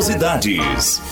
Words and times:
Curiosidades. 0.00 1.02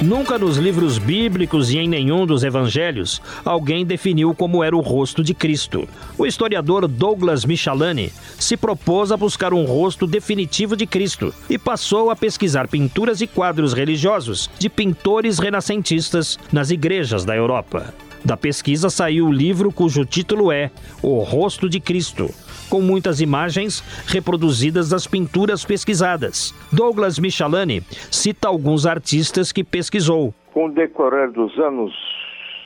Nunca 0.00 0.38
nos 0.38 0.56
livros 0.56 0.98
bíblicos 0.98 1.72
e 1.72 1.78
em 1.78 1.88
nenhum 1.88 2.24
dos 2.24 2.44
evangelhos 2.44 3.20
alguém 3.44 3.84
definiu 3.84 4.32
como 4.32 4.62
era 4.62 4.76
o 4.76 4.80
rosto 4.80 5.24
de 5.24 5.34
Cristo. 5.34 5.88
O 6.16 6.24
historiador 6.24 6.86
Douglas 6.86 7.44
Michalani 7.44 8.12
se 8.38 8.56
propôs 8.56 9.10
a 9.10 9.16
buscar 9.16 9.52
um 9.52 9.64
rosto 9.64 10.06
definitivo 10.06 10.76
de 10.76 10.86
Cristo 10.86 11.34
e 11.50 11.58
passou 11.58 12.08
a 12.08 12.14
pesquisar 12.14 12.68
pinturas 12.68 13.20
e 13.20 13.26
quadros 13.26 13.72
religiosos 13.72 14.48
de 14.60 14.68
pintores 14.68 15.40
renascentistas 15.40 16.38
nas 16.52 16.70
igrejas 16.70 17.24
da 17.24 17.34
Europa. 17.34 17.92
Da 18.26 18.36
pesquisa 18.36 18.90
saiu 18.90 19.28
o 19.28 19.32
livro 19.32 19.72
cujo 19.72 20.04
título 20.04 20.50
é 20.50 20.68
O 21.00 21.20
Rosto 21.20 21.68
de 21.68 21.78
Cristo, 21.78 22.26
com 22.68 22.80
muitas 22.80 23.20
imagens 23.20 23.82
reproduzidas 24.08 24.88
das 24.88 25.06
pinturas 25.06 25.64
pesquisadas. 25.64 26.52
Douglas 26.72 27.20
Michalani 27.20 27.82
cita 28.10 28.48
alguns 28.48 28.84
artistas 28.84 29.52
que 29.52 29.62
pesquisou. 29.62 30.34
Com 30.52 30.66
o 30.66 30.72
decorrer 30.72 31.30
dos 31.30 31.56
anos, 31.56 31.94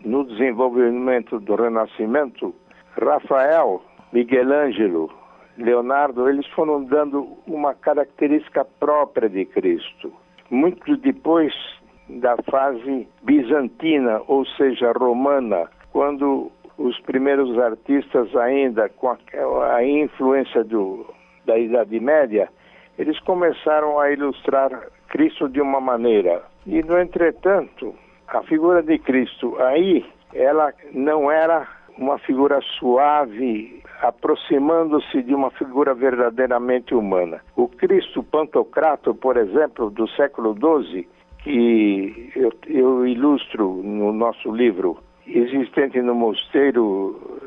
no 0.02 0.24
desenvolvimento 0.24 1.38
do 1.38 1.54
Renascimento, 1.56 2.54
Rafael, 2.98 3.82
Miguel 4.14 4.50
Ângelo, 4.50 5.10
Leonardo, 5.58 6.26
eles 6.26 6.46
foram 6.56 6.84
dando 6.84 7.36
uma 7.46 7.74
característica 7.74 8.64
própria 8.64 9.28
de 9.28 9.44
Cristo. 9.44 10.10
Muito 10.50 10.96
depois 10.96 11.52
da 12.18 12.36
fase 12.50 13.06
bizantina, 13.22 14.20
ou 14.26 14.44
seja, 14.46 14.92
romana, 14.92 15.68
quando 15.92 16.50
os 16.76 16.98
primeiros 17.00 17.58
artistas 17.58 18.34
ainda 18.34 18.88
com 18.88 19.08
a, 19.08 19.18
a 19.74 19.84
influência 19.84 20.64
do, 20.64 21.06
da 21.44 21.58
Idade 21.58 22.00
Média, 22.00 22.48
eles 22.98 23.18
começaram 23.20 23.98
a 23.98 24.10
ilustrar 24.10 24.88
Cristo 25.08 25.48
de 25.48 25.60
uma 25.60 25.80
maneira. 25.80 26.42
E, 26.66 26.82
no 26.82 26.98
entretanto, 26.98 27.94
a 28.28 28.42
figura 28.42 28.82
de 28.82 28.98
Cristo 28.98 29.56
aí, 29.60 30.04
ela 30.32 30.72
não 30.92 31.30
era 31.30 31.66
uma 31.98 32.18
figura 32.18 32.60
suave, 32.78 33.82
aproximando-se 34.00 35.22
de 35.22 35.34
uma 35.34 35.50
figura 35.50 35.94
verdadeiramente 35.94 36.94
humana. 36.94 37.40
O 37.56 37.68
Cristo 37.68 38.22
Pantocrato, 38.22 39.14
por 39.14 39.36
exemplo, 39.36 39.90
do 39.90 40.08
século 40.10 40.54
XII, 40.54 41.06
que 41.42 42.32
eu, 42.36 42.52
eu 42.66 43.06
ilustro 43.06 43.82
no 43.82 44.12
nosso 44.12 44.50
livro, 44.54 44.98
existente 45.26 46.00
no 46.02 46.14
mosteiro 46.14 47.40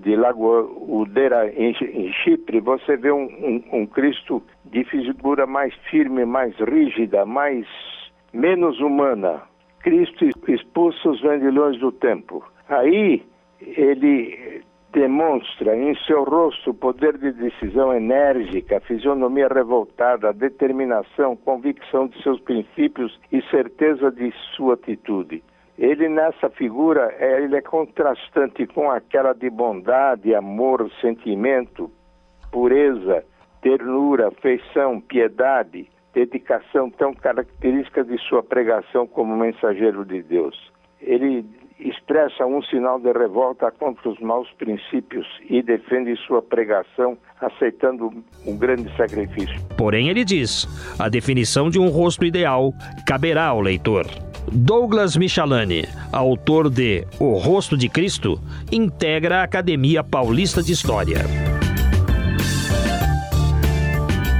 de 0.00 0.16
Lago 0.16 0.74
Udeira, 0.88 1.48
em, 1.54 1.70
em 1.70 2.12
Chipre, 2.12 2.60
você 2.60 2.96
vê 2.96 3.12
um, 3.12 3.24
um, 3.24 3.80
um, 3.80 3.86
Cristo 3.86 4.42
de 4.64 4.84
figura 4.84 5.46
mais 5.46 5.74
firme, 5.90 6.24
mais 6.24 6.54
rígida, 6.56 7.24
mais 7.24 7.66
menos 8.32 8.80
humana. 8.80 9.42
Cristo 9.80 10.24
expulsa 10.48 11.08
os 11.08 11.20
vendilhões 11.20 11.78
do 11.78 11.92
tempo. 11.92 12.44
Aí 12.68 13.22
ele 13.60 14.62
demonstra 14.96 15.76
em 15.76 15.94
seu 16.06 16.24
rosto 16.24 16.72
poder 16.72 17.18
de 17.18 17.30
decisão 17.30 17.92
enérgica, 17.92 18.80
fisionomia 18.80 19.46
revoltada, 19.46 20.32
determinação, 20.32 21.36
convicção 21.36 22.08
de 22.08 22.22
seus 22.22 22.40
princípios 22.40 23.20
e 23.30 23.42
certeza 23.50 24.10
de 24.10 24.32
sua 24.56 24.72
atitude. 24.72 25.44
Ele 25.78 26.08
nessa 26.08 26.48
figura, 26.48 27.14
é, 27.18 27.42
ele 27.42 27.56
é 27.56 27.60
contrastante 27.60 28.66
com 28.68 28.90
aquela 28.90 29.34
de 29.34 29.50
bondade, 29.50 30.34
amor, 30.34 30.90
sentimento, 31.02 31.90
pureza, 32.50 33.22
ternura, 33.60 34.30
feição, 34.40 34.98
piedade, 34.98 35.90
dedicação 36.14 36.88
tão 36.88 37.12
característica 37.12 38.02
de 38.02 38.16
sua 38.26 38.42
pregação 38.42 39.06
como 39.06 39.36
mensageiro 39.36 40.06
de 40.06 40.22
Deus. 40.22 40.72
Ele 41.02 41.44
expressa 41.78 42.46
um 42.46 42.62
sinal 42.62 42.98
de 42.98 43.12
revolta 43.12 43.70
contra 43.70 44.08
os 44.08 44.18
maus 44.20 44.48
princípios 44.58 45.26
e 45.48 45.62
defende 45.62 46.16
sua 46.26 46.40
pregação 46.40 47.16
aceitando 47.40 48.12
um 48.46 48.56
grande 48.56 48.94
sacrifício. 48.96 49.60
Porém, 49.76 50.08
ele 50.08 50.24
diz: 50.24 50.66
a 50.98 51.08
definição 51.08 51.68
de 51.68 51.78
um 51.78 51.88
rosto 51.88 52.24
ideal 52.24 52.72
caberá 53.06 53.46
ao 53.46 53.60
leitor. 53.60 54.06
Douglas 54.50 55.16
Michalani, 55.16 55.84
autor 56.12 56.70
de 56.70 57.04
O 57.18 57.32
Rosto 57.32 57.76
de 57.76 57.88
Cristo, 57.88 58.40
integra 58.70 59.40
a 59.40 59.42
Academia 59.42 60.04
Paulista 60.04 60.62
de 60.62 60.72
História. 60.72 61.18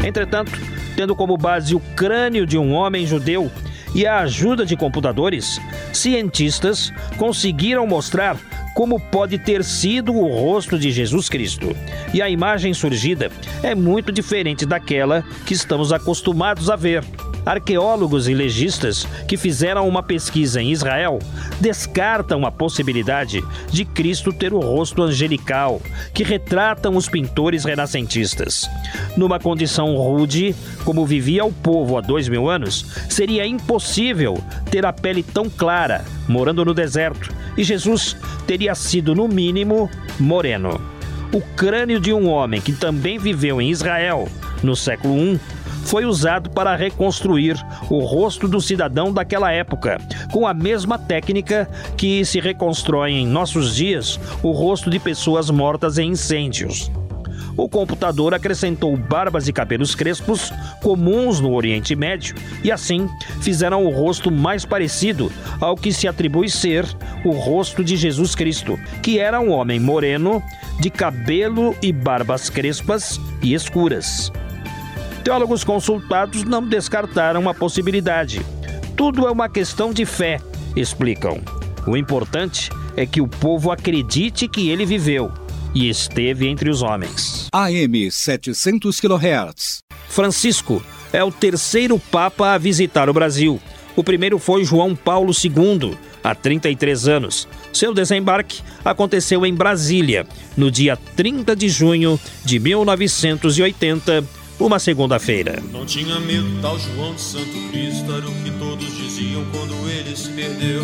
Entretanto, 0.07 0.53
tendo 0.97 1.17
como 1.17 1.37
base 1.37 1.75
o 1.75 1.81
crânio 1.97 2.47
de 2.47 2.57
um 2.57 2.73
homem 2.73 3.05
judeu 3.05 3.51
e 3.95 4.07
a 4.07 4.21
ajuda 4.21 4.65
de 4.67 4.77
computadores, 4.77 5.61
cientistas 5.93 6.93
conseguiram 7.17 7.87
mostrar 7.87 8.37
como 8.75 9.01
pode 9.01 9.39
ter 9.39 9.65
sido 9.65 10.15
o 10.15 10.29
rosto 10.29 10.79
de 10.79 10.91
Jesus 10.91 11.29
Cristo. 11.29 11.75
E 12.13 12.21
a 12.21 12.29
imagem 12.29 12.75
surgida 12.75 13.31
é 13.63 13.75
muito 13.75 14.13
diferente 14.13 14.67
daquela 14.67 15.25
que 15.47 15.55
estamos 15.55 15.93
acostumados 15.93 16.69
a 16.69 16.77
ver 16.77 17.03
arqueólogos 17.47 18.29
e 18.29 18.35
legistas 18.35 19.07
que 19.29 19.37
fizeram 19.37 19.89
uma 19.89 20.03
pesquisa 20.03 20.61
em 20.61 20.73
Israel 20.73 21.21
descartam 21.61 22.45
a 22.45 22.51
possibilidade 22.51 23.43
de 23.71 23.85
Cristo 23.85 24.33
ter 24.33 24.53
o 24.53 24.59
rosto 24.59 25.03
angelical 25.03 25.81
que 26.13 26.25
retratam 26.25 26.97
os 26.97 27.09
pintores 27.09 27.65
renascentistas. 27.65 28.69
Numa 29.17 29.39
condição 29.39 29.95
rude, 29.97 30.55
como 30.85 31.07
vivia 31.07 31.45
o 31.45 31.53
povo 31.53 31.97
há 31.97 32.01
dois 32.01 32.29
mil 32.29 32.51
anos, 32.51 32.85
seria 33.09 33.47
impossível 33.47 34.43
ter 34.71 34.85
a 34.85 34.93
pele 34.93 35.23
tão 35.23 35.49
clara, 35.49 36.05
morando 36.29 36.65
no 36.65 36.75
deserto, 36.75 37.33
e 37.57 37.63
Jesus 37.63 38.17
teria 38.47 38.75
sido, 38.75 39.15
no 39.15 39.29
mínimo, 39.29 39.89
moreno. 40.19 40.81
O 41.33 41.41
crânio 41.41 42.01
de 42.01 42.13
um 42.13 42.29
homem 42.29 42.61
que 42.61 42.73
também 42.73 43.19
viveu 43.19 43.61
em 43.61 43.71
Israel 43.71 44.29
no 44.63 44.75
século 44.75 45.17
I 45.17 45.41
foi 45.87 46.05
usado 46.05 46.51
para 46.51 46.77
reconstruir 46.77 47.57
o 47.89 48.01
rosto 48.01 48.49
do 48.49 48.61
cidadão 48.61 49.13
daquela 49.13 49.53
época, 49.53 49.99
com 50.33 50.47
a 50.47 50.53
mesma 50.53 50.99
técnica 50.99 51.69
que 51.97 52.25
se 52.25 52.41
reconstrói 52.41 53.13
em 53.13 53.27
nossos 53.27 53.77
dias 53.77 54.21
o 54.43 54.51
rosto 54.51 54.91
de 54.91 54.99
pessoas 54.99 55.49
mortas 55.49 55.99
em 55.99 56.11
incêndios. 56.11 56.91
O 57.57 57.69
computador 57.69 58.35
acrescentou 58.35 58.95
barbas 58.97 59.49
e 59.49 59.53
cabelos 59.53 59.95
crespos 59.95 60.53
comuns 60.83 61.41
no 61.41 61.55
Oriente 61.55 61.97
Médio 61.97 62.37
e 62.63 62.71
assim 62.71 63.09
fizeram 63.41 63.85
o 63.85 63.91
rosto 63.91 64.31
mais 64.31 64.67
parecido 64.67 65.33
ao 65.59 65.75
que 65.75 65.93
se 65.93 66.07
atribui 66.07 66.51
ser 66.51 66.85
o 67.25 67.31
rosto 67.31 67.83
de 67.83 67.97
Jesus 67.97 68.35
Cristo, 68.35 68.79
que 69.03 69.19
era 69.19 69.41
um 69.41 69.51
homem 69.51 69.81
moreno, 69.81 70.43
de 70.81 70.91
cabelo 70.91 71.75
e 71.81 71.93
barbas 71.93 72.51
crespas 72.51 73.19
e 73.43 73.55
escuras. 73.55 74.31
Teólogos 75.27 75.65
consultados 75.65 76.45
não 76.45 76.63
descartaram 76.63 77.49
a 77.49 77.53
possibilidade. 77.53 78.41
Tudo 78.97 79.27
é 79.27 79.31
uma 79.33 79.49
questão 79.49 79.93
de 79.93 80.07
fé, 80.07 80.41
explicam. 80.77 81.41
O 81.85 81.97
importante 81.97 82.71
é 82.97 83.05
que 83.05 83.21
o 83.21 83.27
povo 83.27 83.73
acredite 83.73 84.47
que 84.47 84.71
ele 84.71 84.87
viveu 84.87 85.33
e 85.75 85.89
esteve 85.89 86.47
entre 86.47 86.71
os 86.71 86.81
homens. 86.81 87.49
AM 87.53 88.09
700 88.09 89.01
kHz. 89.01 89.79
Francisco 90.09 90.81
é 91.13 91.25
o 91.25 91.33
terceiro 91.33 91.99
papa 91.99 92.53
a 92.53 92.59
visitar 92.59 93.11
o 93.11 93.13
Brasil. 93.13 93.61
O 93.97 94.05
primeiro 94.05 94.39
foi 94.39 94.63
João 94.63 94.95
Paulo 94.95 95.33
II, 95.33 95.99
há 96.23 96.37
33 96.37 97.09
anos. 97.09 97.49
Seu 97.73 97.93
desembarque 97.93 98.63
aconteceu 98.85 99.45
em 99.45 99.53
Brasília, 99.53 100.25
no 100.57 100.71
dia 100.71 100.97
30 101.17 101.57
de 101.57 101.69
junho 101.69 102.17
de 102.45 102.61
1980 102.61 104.46
uma 104.59 104.79
segunda-feira. 104.79 105.63
Não 105.73 105.85
tinha 105.85 106.19
medo, 106.21 106.47
tal 106.63 106.79
João 106.79 107.15
de 107.15 107.21
Santo 107.21 107.71
Cristo 107.71 108.11
era 108.13 108.27
o 108.27 108.35
que 108.43 108.51
todos 108.59 108.97
diziam 108.97 109.45
quando 109.53 109.89
ele 109.89 110.17
se 110.17 110.31
perdeu. 110.31 110.83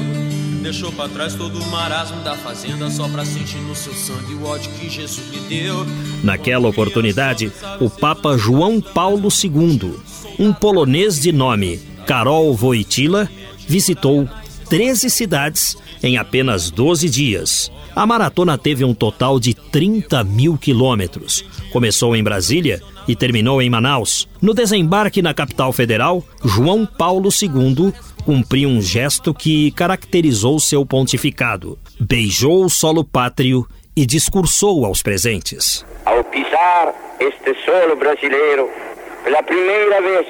Deixou 0.63 0.93
para 0.93 1.09
trás 1.09 1.35
todo 1.35 1.59
o 1.59 1.67
marasmo 1.71 2.23
da 2.23 2.37
fazenda 2.37 2.89
só 2.91 3.09
para 3.09 3.25
sentir 3.25 3.59
no 3.59 3.75
seu 3.75 3.93
sangue 3.95 4.35
o 4.35 4.45
ódio 4.45 4.71
que 4.73 4.89
Jesus 4.89 5.29
lhe 5.31 5.41
deu. 5.49 5.87
Naquela 6.23 6.69
oportunidade, 6.69 7.51
o 7.81 7.91
Papa 7.91 8.37
João 8.37 8.81
Paulo 8.81 9.29
II, 9.29 9.95
um 10.39 10.53
polonês 10.53 11.21
de 11.21 11.33
nome 11.33 11.81
Karol 12.07 12.55
Wojtyla, 12.55 13.29
visitou 13.67 14.29
13 14.69 15.11
cidades 15.11 15.77
em 16.03 16.17
apenas 16.17 16.71
12 16.71 17.09
dias. 17.09 17.73
A 17.95 18.07
maratona 18.07 18.57
teve 18.57 18.85
um 18.85 18.95
total 18.95 19.39
de 19.39 19.53
30 19.53 20.25
mil 20.25 20.57
quilômetros. 20.57 21.45
Começou 21.71 22.17
em 22.17 22.23
Brasília 22.23 22.81
e 23.07 23.17
terminou 23.17 23.61
em 23.61 23.71
Manaus. 23.71 24.29
No 24.41 24.55
desembarque 24.55 25.23
na 25.23 25.35
capital 25.35 25.73
federal, 25.73 26.23
João 26.45 26.87
Paulo 26.87 27.29
II 27.31 27.93
cumpriu 28.25 28.69
um 28.69 28.81
gesto 28.81 29.35
que 29.35 29.71
caracterizou 29.73 30.59
seu 30.59 30.87
pontificado. 30.87 31.79
Beijou 32.01 32.65
o 32.65 32.71
solo 32.71 33.05
pátrio 33.05 33.67
e 33.97 34.07
discursou 34.07 34.85
aos 34.85 35.03
presentes. 35.03 35.85
Ao 36.05 36.23
pisar 36.25 36.95
este 37.21 37.55
solo 37.65 37.97
brasileiro, 37.97 38.71
pela 39.25 39.43
primeira 39.43 40.01
vez, 40.01 40.27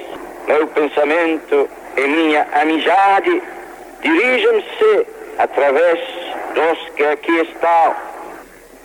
meu 0.47 0.67
pensamento 0.67 1.69
e 1.97 2.07
minha 2.07 2.47
amizade 2.53 3.41
dirigem-se 4.01 5.07
através 5.37 5.99
dos 6.53 6.95
que 6.95 7.03
aqui 7.03 7.31
estão. 7.31 7.95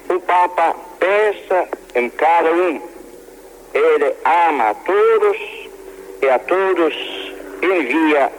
O 0.09 0.21
Papa 0.21 0.75
pensa 0.99 1.69
em 1.95 2.09
cada 2.11 2.51
um. 2.53 2.88
Ele 3.75 4.15
ama 4.25 4.71
a 4.71 4.75
todos 4.75 5.37
e 6.23 6.29
a 6.29 6.39
todos 6.39 6.95
envia 7.63 8.31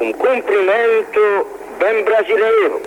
um 0.00 0.12
cumprimento 0.12 1.46
bem 1.78 2.04
brasileiro. 2.04 2.82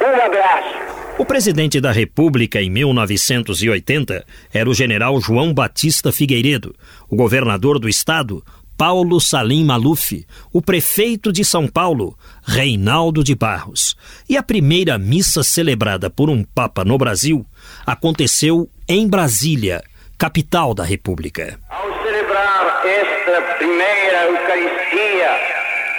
Um 0.00 0.26
abraço. 0.26 0.92
O 1.18 1.24
presidente 1.24 1.80
da 1.80 1.92
República 1.92 2.60
em 2.60 2.70
1980 2.70 4.24
era 4.52 4.68
o 4.68 4.74
general 4.74 5.20
João 5.20 5.52
Batista 5.52 6.10
Figueiredo. 6.10 6.74
O 7.08 7.14
governador 7.14 7.78
do 7.78 7.88
estado, 7.88 8.42
Paulo 8.76 9.20
Salim 9.20 9.64
Maluf, 9.64 10.26
o 10.52 10.62
prefeito 10.62 11.30
de 11.30 11.44
São 11.44 11.68
Paulo, 11.68 12.18
Reinaldo 12.42 13.22
de 13.22 13.34
Barros. 13.34 13.94
E 14.28 14.36
a 14.36 14.42
primeira 14.42 14.98
missa 14.98 15.42
celebrada 15.42 16.08
por 16.08 16.30
um 16.30 16.42
Papa 16.42 16.84
no 16.84 16.96
Brasil 16.96 17.46
aconteceu 17.86 18.68
em 18.88 19.06
Brasília, 19.06 19.84
capital 20.22 20.72
da 20.72 20.84
República. 20.84 21.58
Ao 21.68 22.04
celebrar 22.04 22.86
esta 22.86 23.42
primeira 23.58 24.22
Eucaristia 24.26 25.30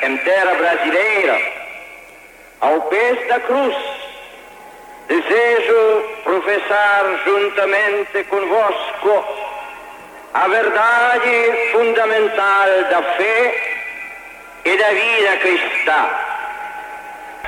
em 0.03 0.15
terra 0.15 0.53
brasileira, 0.55 1.41
ao 2.61 2.79
pés 2.83 3.27
da 3.27 3.41
cruz, 3.41 3.75
desejo 5.09 6.03
professar 6.23 7.03
juntamente 7.25 8.23
convosco 8.29 9.25
a 10.33 10.47
verdade 10.47 11.69
fundamental 11.73 12.69
da 12.89 13.03
fé 13.17 13.55
e 14.63 14.77
da 14.77 14.89
vida 14.89 15.37
cristã. 15.41 16.32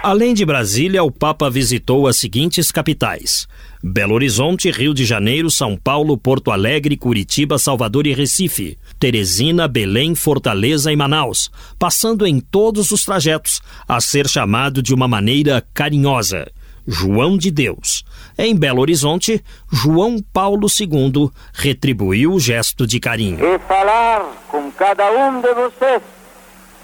Além 0.07 0.35
de 0.35 0.45
Brasília, 0.45 1.03
o 1.03 1.09
Papa 1.09 1.49
visitou 1.49 2.05
as 2.05 2.17
seguintes 2.17 2.71
capitais: 2.71 3.47
Belo 3.83 4.13
Horizonte, 4.13 4.69
Rio 4.69 4.93
de 4.93 5.03
Janeiro, 5.03 5.49
São 5.49 5.75
Paulo, 5.75 6.15
Porto 6.15 6.51
Alegre, 6.51 6.95
Curitiba, 6.95 7.57
Salvador 7.57 8.05
e 8.05 8.13
Recife, 8.13 8.77
Teresina, 8.99 9.67
Belém, 9.67 10.13
Fortaleza 10.13 10.91
e 10.91 10.95
Manaus, 10.95 11.49
passando 11.79 12.27
em 12.27 12.39
todos 12.39 12.91
os 12.91 13.03
trajetos 13.03 13.63
a 13.87 13.99
ser 13.99 14.27
chamado 14.27 14.79
de 14.79 14.93
uma 14.93 15.07
maneira 15.07 15.65
carinhosa. 15.73 16.51
João 16.85 17.35
de 17.35 17.49
Deus. 17.49 18.05
Em 18.37 18.55
Belo 18.55 18.81
Horizonte, 18.81 19.43
João 19.71 20.21
Paulo 20.31 20.67
II 20.69 21.31
retribuiu 21.51 22.33
o 22.33 22.39
gesto 22.39 22.85
de 22.85 22.99
carinho. 22.99 23.43
E 23.43 23.57
falar 23.57 24.23
com 24.49 24.71
cada 24.71 25.11
um 25.11 25.41
de 25.41 25.51
vocês, 25.55 26.03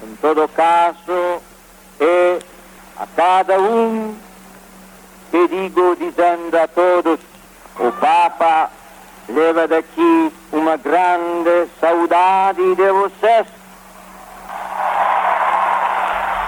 em 0.03 0.15
todo 0.15 0.47
caso, 0.47 1.39
e 2.00 2.50
a 3.01 3.07
cada 3.15 3.59
um 3.59 4.13
te 5.31 5.48
digo 5.48 5.95
dizendo 5.95 6.56
a 6.56 6.68
todos, 6.68 7.19
o 7.80 7.92
Papa 7.94 8.69
leva 9.27 9.68
daqui 9.68 10.31
uma 10.51 10.77
grande 10.77 11.68
saudade 11.80 12.75
de 12.75 12.92
vocês 12.92 13.48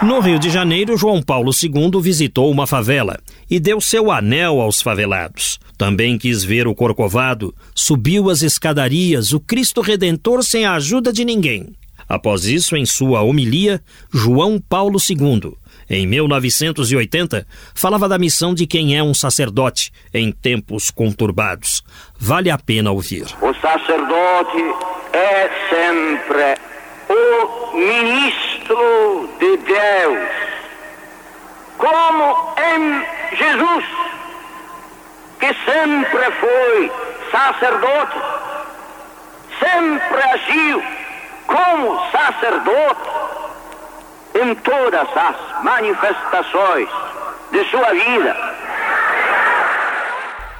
no 0.03 0.19
Rio 0.19 0.37
de 0.37 0.49
Janeiro, 0.49 0.97
João 0.97 1.21
Paulo 1.21 1.51
II 1.53 2.01
visitou 2.01 2.51
uma 2.51 2.67
favela 2.67 3.17
e 3.49 3.57
deu 3.57 3.79
seu 3.79 4.11
anel 4.11 4.59
aos 4.59 4.81
favelados. 4.81 5.57
Também 5.77 6.17
quis 6.17 6.43
ver 6.43 6.67
o 6.67 6.75
Corcovado, 6.75 7.55
subiu 7.73 8.29
as 8.29 8.41
escadarias, 8.41 9.31
o 9.31 9.39
Cristo 9.39 9.79
Redentor 9.79 10.43
sem 10.43 10.65
a 10.65 10.73
ajuda 10.73 11.13
de 11.13 11.23
ninguém. 11.23 11.73
Após 12.07 12.43
isso, 12.45 12.75
em 12.75 12.85
sua 12.85 13.21
homilia, 13.21 13.81
João 14.11 14.59
Paulo 14.59 14.99
II, 14.99 15.53
em 15.89 16.07
1980, 16.07 17.45
falava 17.73 18.07
da 18.07 18.17
missão 18.17 18.53
de 18.53 18.65
quem 18.65 18.97
é 18.97 19.03
um 19.03 19.13
sacerdote 19.13 19.91
em 20.13 20.31
tempos 20.31 20.89
conturbados. 20.91 21.83
Vale 22.19 22.49
a 22.49 22.57
pena 22.57 22.91
ouvir. 22.91 23.25
O 23.41 23.53
sacerdote 23.55 24.57
é 25.13 25.49
sempre 25.69 26.55
o 27.09 27.77
ministro 27.77 29.29
de 29.39 29.57
Deus, 29.57 30.29
como 31.77 32.53
em 32.57 33.37
Jesus, 33.37 33.85
que 35.39 35.53
sempre 35.65 36.31
foi 36.39 36.91
sacerdote, 37.31 38.17
sempre 39.59 40.23
agiu 40.23 40.83
como 41.47 41.99
sacerdote 42.11 43.22
em 44.43 44.55
todas 44.55 45.07
as 45.15 45.63
manifestações 45.63 46.89
de 47.51 47.63
sua 47.69 47.91
vida. 47.93 48.35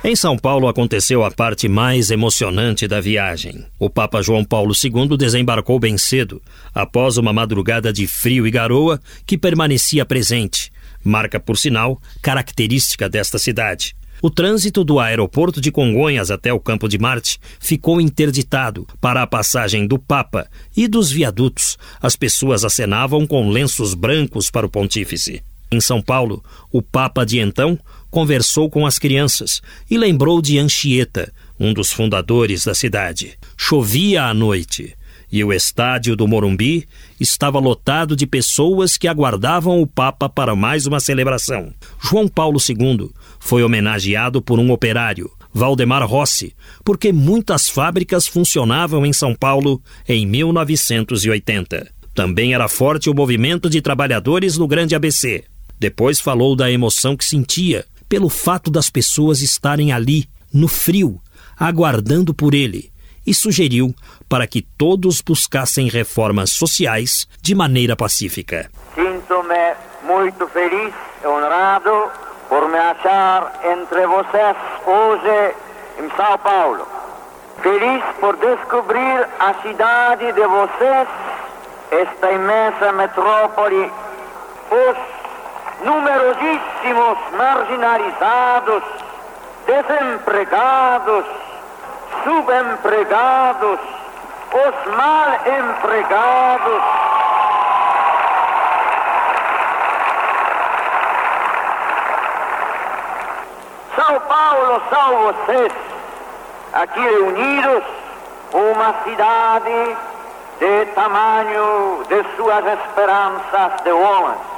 Em 0.05 0.15
São 0.15 0.37
Paulo 0.37 0.67
aconteceu 0.67 1.23
a 1.23 1.31
parte 1.31 1.69
mais 1.69 2.11
emocionante 2.11 2.87
da 2.87 2.99
viagem. 2.99 3.65
O 3.79 3.89
Papa 3.89 4.21
João 4.21 4.43
Paulo 4.43 4.73
II 4.73 5.15
desembarcou 5.17 5.79
bem 5.79 5.97
cedo, 5.97 6.41
após 6.75 7.17
uma 7.17 7.31
madrugada 7.31 7.93
de 7.93 8.05
frio 8.05 8.45
e 8.45 8.51
garoa 8.51 8.99
que 9.25 9.37
permanecia 9.37 10.05
presente, 10.05 10.71
marca 11.03 11.39
por 11.39 11.57
sinal 11.57 12.01
característica 12.21 13.07
desta 13.07 13.39
cidade. 13.39 13.95
O 14.23 14.29
trânsito 14.29 14.85
do 14.85 15.01
aeroporto 15.01 15.59
de 15.59 15.69
Congonhas 15.69 16.31
até 16.31 16.53
o 16.53 16.57
Campo 16.57 16.87
de 16.87 16.97
Marte 16.97 17.37
ficou 17.59 17.99
interditado 17.99 18.87
para 19.01 19.21
a 19.21 19.27
passagem 19.27 19.85
do 19.85 19.99
Papa 19.99 20.47
e 20.77 20.87
dos 20.87 21.11
viadutos. 21.11 21.77
As 22.01 22.15
pessoas 22.15 22.63
acenavam 22.63 23.27
com 23.27 23.49
lenços 23.49 23.93
brancos 23.93 24.49
para 24.49 24.65
o 24.65 24.69
pontífice. 24.69 25.43
Em 25.69 25.81
São 25.81 26.01
Paulo, 26.01 26.41
o 26.71 26.81
Papa 26.81 27.25
de 27.25 27.37
então 27.37 27.77
conversou 28.09 28.69
com 28.69 28.85
as 28.85 28.97
crianças 28.97 29.61
e 29.91 29.97
lembrou 29.97 30.41
de 30.41 30.57
Anchieta, 30.57 31.29
um 31.59 31.73
dos 31.73 31.91
fundadores 31.91 32.63
da 32.63 32.73
cidade. 32.73 33.37
Chovia 33.57 34.23
à 34.23 34.33
noite 34.33 34.95
e 35.33 35.43
o 35.43 35.51
estádio 35.51 36.15
do 36.15 36.27
Morumbi 36.27 36.87
estava 37.19 37.57
lotado 37.57 38.15
de 38.15 38.27
pessoas 38.27 38.97
que 38.97 39.07
aguardavam 39.07 39.81
o 39.81 39.87
Papa 39.87 40.29
para 40.29 40.55
mais 40.55 40.85
uma 40.85 40.99
celebração. 40.99 41.73
João 41.99 42.27
Paulo 42.27 42.59
II 42.59 43.09
foi 43.39 43.63
homenageado 43.63 44.43
por 44.43 44.59
um 44.59 44.69
operário, 44.71 45.31
Valdemar 45.51 46.07
Rossi, 46.07 46.55
porque 46.85 47.11
muitas 47.11 47.67
fábricas 47.67 48.27
funcionavam 48.27 49.03
em 49.07 49.11
São 49.11 49.33
Paulo 49.33 49.81
em 50.07 50.23
1980. 50.27 51.91
Também 52.13 52.53
era 52.53 52.67
forte 52.67 53.09
o 53.09 53.15
movimento 53.15 53.71
de 53.71 53.81
trabalhadores 53.81 54.55
no 54.55 54.67
Grande 54.67 54.93
ABC. 54.93 55.45
Depois 55.79 56.19
falou 56.19 56.55
da 56.55 56.69
emoção 56.69 57.17
que 57.17 57.25
sentia 57.25 57.85
pelo 58.07 58.29
fato 58.29 58.69
das 58.69 58.91
pessoas 58.91 59.41
estarem 59.41 59.91
ali, 59.91 60.27
no 60.53 60.67
frio, 60.67 61.19
aguardando 61.57 62.35
por 62.35 62.53
ele, 62.53 62.92
e 63.25 63.33
sugeriu 63.33 63.93
para 64.27 64.47
que 64.47 64.61
todos 64.61 65.21
buscassem 65.21 65.87
reformas 65.87 66.51
sociais 66.51 67.27
de 67.41 67.55
maneira 67.55 67.95
pacífica. 67.95 68.69
Sinto-me 68.95 69.75
muito 70.03 70.47
feliz 70.47 70.93
e 71.23 71.27
honrado 71.27 72.11
por 72.49 72.67
me 72.69 72.77
achar 72.77 73.59
entre 73.63 74.05
vocês 74.05 74.55
hoje 74.85 75.55
em 75.99 76.09
São 76.15 76.37
Paulo. 76.39 76.85
Feliz 77.61 78.03
por 78.19 78.35
descobrir 78.37 79.27
a 79.39 79.53
cidade 79.61 80.31
de 80.31 80.45
vocês, 80.45 81.07
esta 81.91 82.31
imensa 82.31 82.91
metrópole, 82.91 83.91
os 84.71 85.85
numerosíssimos 85.85 87.17
marginalizados, 87.37 88.83
desempregados, 89.65 91.25
subempregados 92.23 93.79
os 94.53 94.95
mal 94.95 95.29
empregados. 95.47 96.83
São 103.95 104.19
Paulo 104.19 104.81
são 104.89 105.17
vocês, 105.23 105.73
aqui 106.73 106.99
reunidos, 106.99 107.83
uma 108.53 108.93
cidade 109.03 109.97
de 110.59 110.85
tamanho 110.93 112.03
de 112.07 112.23
suas 112.35 112.65
esperanças 112.65 113.81
de 113.83 113.91
homens. 113.91 114.52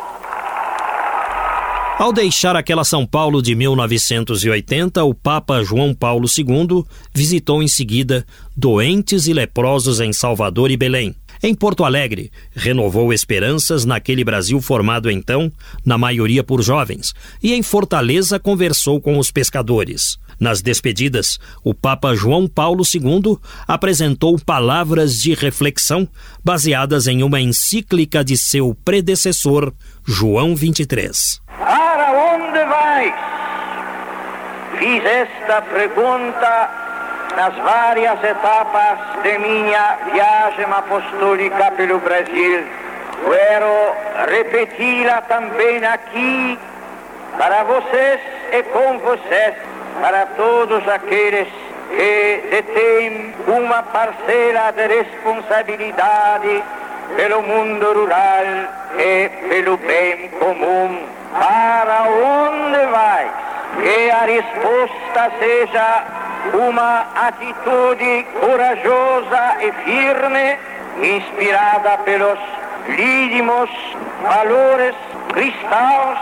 Ao 1.98 2.12
deixar 2.12 2.58
aquela 2.58 2.84
São 2.84 3.06
Paulo 3.06 3.42
de 3.42 3.56
1980, 3.56 5.02
o 5.06 5.14
Papa 5.14 5.64
João 5.64 5.94
Paulo 5.94 6.28
II 6.28 6.84
visitou 7.14 7.64
em 7.64 7.70
seguida 7.70 8.26
doentes 8.56 9.28
e 9.28 9.34
leprosos 9.34 10.02
em 10.02 10.12
Salvador 10.12 10.70
e 10.70 10.76
Belém. 10.76 11.16
Em 11.42 11.56
Porto 11.56 11.86
Alegre, 11.86 12.32
renovou 12.54 13.14
esperanças 13.14 13.86
naquele 13.86 14.26
Brasil 14.26 14.60
formado 14.62 15.10
então, 15.10 15.50
na 15.86 15.98
maioria 15.98 16.44
por 16.44 16.62
jovens, 16.62 17.14
e 17.42 17.54
em 17.54 17.64
Fortaleza 17.64 18.40
conversou 18.40 19.00
com 19.00 19.18
os 19.18 19.32
pescadores. 19.32 20.18
Nas 20.38 20.62
despedidas, 20.62 21.40
o 21.64 21.74
Papa 21.74 22.14
João 22.14 22.46
Paulo 22.46 22.84
II 22.84 23.38
apresentou 23.66 24.38
palavras 24.38 25.22
de 25.22 25.34
reflexão 25.34 26.08
baseadas 26.44 27.08
em 27.08 27.24
uma 27.24 27.40
encíclica 27.40 28.24
de 28.24 28.36
seu 28.36 28.76
predecessor, 28.84 29.74
João 30.06 30.56
23. 30.56 31.40
Para 31.48 31.85
Fiz 34.78 35.04
esta 35.06 35.62
pergunta 35.64 36.70
nas 37.36 37.54
várias 37.56 38.24
etapas 38.24 39.00
de 39.22 39.38
minha 39.38 39.98
viagem 40.14 40.66
apostólica 40.66 41.72
pelo 41.72 42.00
Brasil. 42.00 42.64
Quero 43.26 43.96
repeti-la 44.30 45.22
também 45.24 45.84
aqui 45.86 46.58
para 47.38 47.64
vocês 47.64 48.22
e 48.54 48.64
com 48.64 48.98
vocês 49.00 49.56
para 50.00 50.26
todos 50.38 50.88
aqueles 50.88 51.48
que 51.90 52.44
detêm 52.50 53.34
uma 53.48 53.84
parcela 53.84 54.72
de 54.72 54.88
responsabilidade 54.88 56.64
pelo 57.18 57.42
mundo 57.42 57.94
rural 57.94 58.46
e 58.98 59.30
pelo 59.50 59.78
bem 59.78 60.30
comum. 60.30 61.06
Para 64.26 64.32
onde 64.32 64.42
vai? 64.42 64.42
Que 64.42 64.42
a 64.42 64.42
resposta 64.42 65.32
seja 65.40 66.04
uma 66.54 67.06
atitude 67.16 68.26
corajosa 68.40 69.58
e 69.62 69.72
firme, 69.84 70.60
inspirada 71.02 71.98
pelos 72.00 72.40
lídimos 72.88 73.70
valores 74.22 74.96
cristãos 75.34 76.20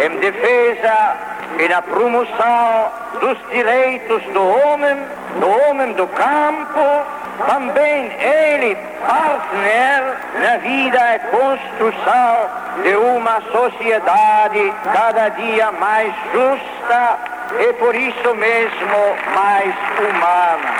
em 0.00 0.16
defesa 0.18 1.16
e 1.58 1.68
na 1.68 1.82
promoção 1.82 2.92
dos 3.20 3.38
direitos 3.50 4.22
do 4.32 4.42
homem, 4.42 4.96
do 5.40 5.48
homem 5.48 5.92
do 5.92 6.06
campo, 6.08 7.06
também 7.46 8.12
ele 8.20 8.76
partner 9.06 10.16
na 10.40 10.56
vida 10.58 11.16
e 11.16 11.18
construção 11.30 12.50
de 12.82 12.96
uma 12.96 13.40
sociedade 13.52 14.74
cada 14.92 15.28
dia 15.30 15.72
mais 15.72 16.12
justa 16.32 17.35
e 17.60 17.72
por 17.74 17.94
isso 17.94 18.34
mesmo 18.34 19.14
mais 19.34 19.74
humana. 19.98 20.74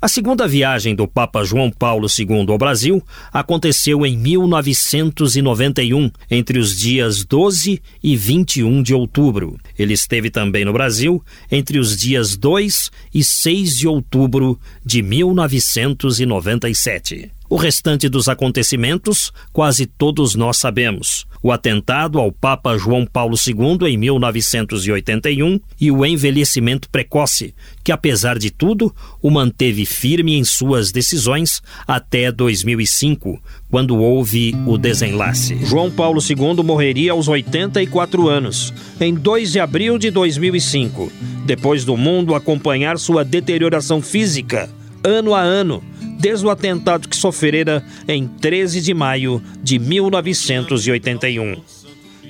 A 0.00 0.06
segunda 0.08 0.46
viagem 0.48 0.94
do 0.96 1.06
Papa 1.06 1.44
João 1.44 1.70
Paulo 1.70 2.08
II 2.08 2.46
ao 2.48 2.56
Brasil 2.58 3.00
aconteceu 3.32 4.04
em 4.04 4.16
1991, 4.16 6.10
entre 6.28 6.58
os 6.58 6.76
dias 6.76 7.24
12 7.24 7.80
e 8.02 8.16
21 8.16 8.82
de 8.82 8.92
outubro. 8.92 9.56
Ele 9.78 9.94
esteve 9.94 10.28
também 10.28 10.64
no 10.64 10.72
Brasil 10.72 11.24
entre 11.48 11.78
os 11.78 11.96
dias 11.96 12.36
2 12.36 12.90
e 13.14 13.22
6 13.22 13.78
de 13.78 13.86
outubro 13.86 14.58
de 14.84 15.04
1997. 15.04 17.30
O 17.52 17.56
restante 17.56 18.08
dos 18.08 18.30
acontecimentos, 18.30 19.30
quase 19.52 19.84
todos 19.84 20.34
nós 20.34 20.56
sabemos. 20.56 21.26
O 21.42 21.52
atentado 21.52 22.18
ao 22.18 22.32
Papa 22.32 22.78
João 22.78 23.04
Paulo 23.04 23.36
II 23.36 23.86
em 23.86 23.98
1981 23.98 25.60
e 25.78 25.90
o 25.90 26.02
envelhecimento 26.02 26.88
precoce, 26.88 27.54
que 27.84 27.92
apesar 27.92 28.38
de 28.38 28.50
tudo, 28.50 28.90
o 29.20 29.30
manteve 29.30 29.84
firme 29.84 30.38
em 30.38 30.44
suas 30.44 30.90
decisões 30.90 31.60
até 31.86 32.32
2005, 32.32 33.38
quando 33.70 33.98
houve 33.98 34.54
o 34.66 34.78
desenlace. 34.78 35.62
João 35.62 35.90
Paulo 35.90 36.22
II 36.26 36.64
morreria 36.64 37.12
aos 37.12 37.28
84 37.28 38.30
anos, 38.30 38.72
em 38.98 39.12
2 39.12 39.52
de 39.52 39.60
abril 39.60 39.98
de 39.98 40.10
2005, 40.10 41.12
depois 41.44 41.84
do 41.84 41.98
mundo 41.98 42.34
acompanhar 42.34 42.98
sua 42.98 43.22
deterioração 43.22 44.00
física, 44.00 44.70
ano 45.04 45.34
a 45.34 45.42
ano 45.42 45.82
desde 46.22 46.46
o 46.46 46.50
atentado 46.50 47.08
que 47.08 47.16
sofrera 47.16 47.84
em 48.06 48.28
13 48.28 48.80
de 48.80 48.94
maio 48.94 49.42
de 49.60 49.76
1981. 49.76 51.60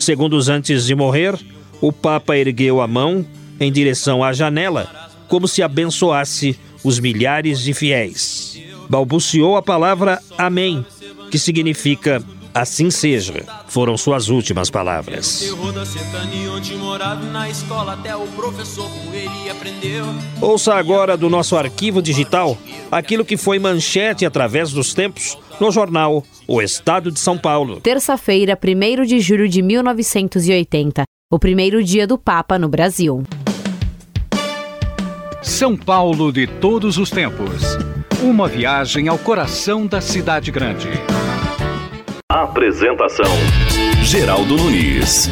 Segundos 0.01 0.49
antes 0.49 0.87
de 0.87 0.95
morrer, 0.95 1.39
o 1.79 1.93
Papa 1.93 2.35
ergueu 2.35 2.81
a 2.81 2.89
mão 2.89 3.25
em 3.61 3.71
direção 3.71 4.25
à 4.25 4.33
janela, 4.33 4.91
como 5.29 5.47
se 5.47 5.63
abençoasse 5.63 6.59
os 6.83 6.99
milhares 6.99 7.61
de 7.61 7.75
fiéis. 7.75 8.59
Balbuciou 8.89 9.59
a 9.59 9.63
palavra 9.63 10.23
Amém, 10.39 10.87
que 11.31 11.39
significa 11.39 12.25
Assim 12.55 12.91
seja, 12.91 13.47
foram 13.67 13.97
suas 13.97 14.29
últimas 14.29 14.69
palavras. 14.69 15.55
Ouça 20.41 20.75
agora 20.75 21.17
do 21.17 21.31
nosso 21.31 21.57
arquivo 21.57 22.03
digital 22.03 22.59
aquilo 22.91 23.25
que 23.25 23.39
foi 23.39 23.59
manchete 23.59 24.27
através 24.27 24.71
dos 24.71 24.93
tempos 24.93 25.39
no 25.59 25.71
jornal 25.71 26.23
O 26.47 26.61
Estado 26.61 27.11
de 27.11 27.19
São 27.19 27.39
Paulo. 27.39 27.81
Terça-feira, 27.81 28.59
1 28.63 29.07
de 29.07 29.19
julho 29.19 29.49
de 29.49 29.63
1980, 29.63 31.05
o 31.31 31.39
primeiro 31.39 31.83
dia 31.83 32.07
do 32.07 32.19
Papa 32.19 32.59
no 32.59 32.69
Brasil. 32.69 33.23
São 35.41 35.75
Paulo 35.75 36.31
de 36.31 36.47
todos 36.47 36.99
os 36.99 37.11
tempos. 37.11 37.63
Uma 38.23 38.47
viagem 38.47 39.09
ao 39.09 39.19
coração 39.19 39.87
da 39.87 40.01
cidade 40.01 40.51
grande. 40.51 40.89
Apresentação: 42.33 43.27
Geraldo 44.03 44.57
Nunes. 44.57 45.29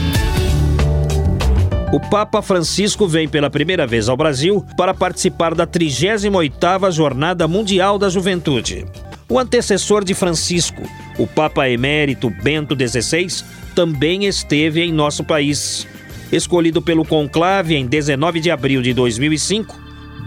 O 1.94 1.98
Papa 2.10 2.42
Francisco 2.42 3.08
vem 3.08 3.26
pela 3.26 3.48
primeira 3.48 3.86
vez 3.86 4.06
ao 4.06 4.18
Brasil 4.18 4.62
para 4.76 4.92
participar 4.92 5.54
da 5.54 5.66
38ª 5.66 6.92
Jornada 6.92 7.48
Mundial 7.48 7.98
da 7.98 8.10
Juventude. 8.10 8.84
O 9.30 9.38
antecessor 9.38 10.04
de 10.04 10.12
Francisco, 10.12 10.82
o 11.18 11.26
Papa 11.26 11.70
Emérito 11.70 12.28
Bento 12.28 12.76
XVI, 12.76 13.46
também 13.74 14.26
esteve 14.26 14.82
em 14.82 14.92
nosso 14.92 15.24
país. 15.24 15.86
Escolhido 16.30 16.82
pelo 16.82 17.06
conclave 17.06 17.76
em 17.76 17.86
19 17.86 18.40
de 18.40 18.50
abril 18.50 18.82
de 18.82 18.92
2005, 18.92 19.74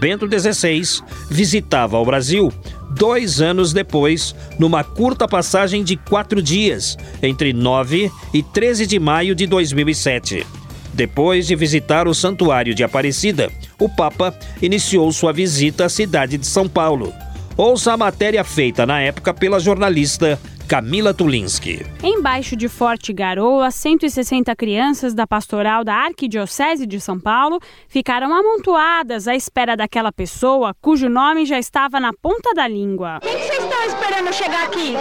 Bento 0.00 0.26
XVI 0.28 1.04
visitava 1.30 2.00
o 2.00 2.04
Brasil 2.04 2.52
dois 2.94 3.40
anos 3.40 3.72
depois, 3.72 4.34
numa 4.58 4.84
curta 4.84 5.26
passagem 5.26 5.82
de 5.82 5.96
quatro 5.96 6.40
dias, 6.40 6.96
entre 7.22 7.52
9 7.52 8.10
e 8.32 8.42
13 8.42 8.86
de 8.86 8.98
maio 8.98 9.34
de 9.34 9.46
2007. 9.46 10.46
Depois 10.92 11.46
de 11.46 11.56
visitar 11.56 12.06
o 12.06 12.14
Santuário 12.14 12.74
de 12.74 12.84
Aparecida, 12.84 13.50
o 13.80 13.88
Papa 13.88 14.32
iniciou 14.62 15.10
sua 15.10 15.32
visita 15.32 15.86
à 15.86 15.88
cidade 15.88 16.38
de 16.38 16.46
São 16.46 16.68
Paulo. 16.68 17.12
Ouça 17.56 17.92
a 17.92 17.96
matéria 17.96 18.42
feita 18.42 18.84
na 18.84 19.00
época 19.00 19.32
pela 19.32 19.60
jornalista 19.60 20.40
Camila 20.66 21.14
Tulinski. 21.14 21.86
Embaixo 22.02 22.56
de 22.56 22.68
forte 22.68 23.12
garoa, 23.12 23.70
160 23.70 24.56
crianças 24.56 25.14
da 25.14 25.24
pastoral 25.24 25.84
da 25.84 25.94
Arquidiocese 25.94 26.84
de 26.84 27.00
São 27.00 27.20
Paulo 27.20 27.60
ficaram 27.86 28.34
amontoadas 28.34 29.28
à 29.28 29.36
espera 29.36 29.76
daquela 29.76 30.10
pessoa 30.10 30.74
cujo 30.80 31.08
nome 31.08 31.46
já 31.46 31.56
estava 31.58 32.00
na 32.00 32.12
ponta 32.12 32.52
da 32.54 32.66
língua. 32.66 33.20
Quem 33.22 33.36
que 33.36 33.44
vocês 33.44 33.62
estão 33.62 33.84
esperando 33.84 34.32
chegar 34.32 34.64
aqui? 34.64 34.96
É 34.96 34.98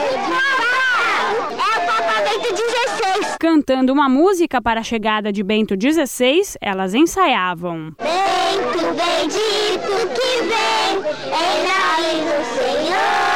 o 1.36 1.88
Papa 1.88 2.22
Bento 2.22 2.56
XVI. 2.56 3.38
Cantando 3.40 3.92
uma 3.92 4.08
música 4.08 4.62
para 4.62 4.82
a 4.82 4.84
chegada 4.84 5.32
de 5.32 5.42
Bento 5.42 5.74
XVI, 5.74 6.56
elas 6.62 6.94
ensaiavam. 6.94 7.96
Bento 7.98 8.94
bendito 8.94 10.08
que 10.14 10.44
vem 10.44 11.02
em 11.34 11.64
nome 11.66 12.14
do 12.30 12.38
Senhor. 12.54 13.34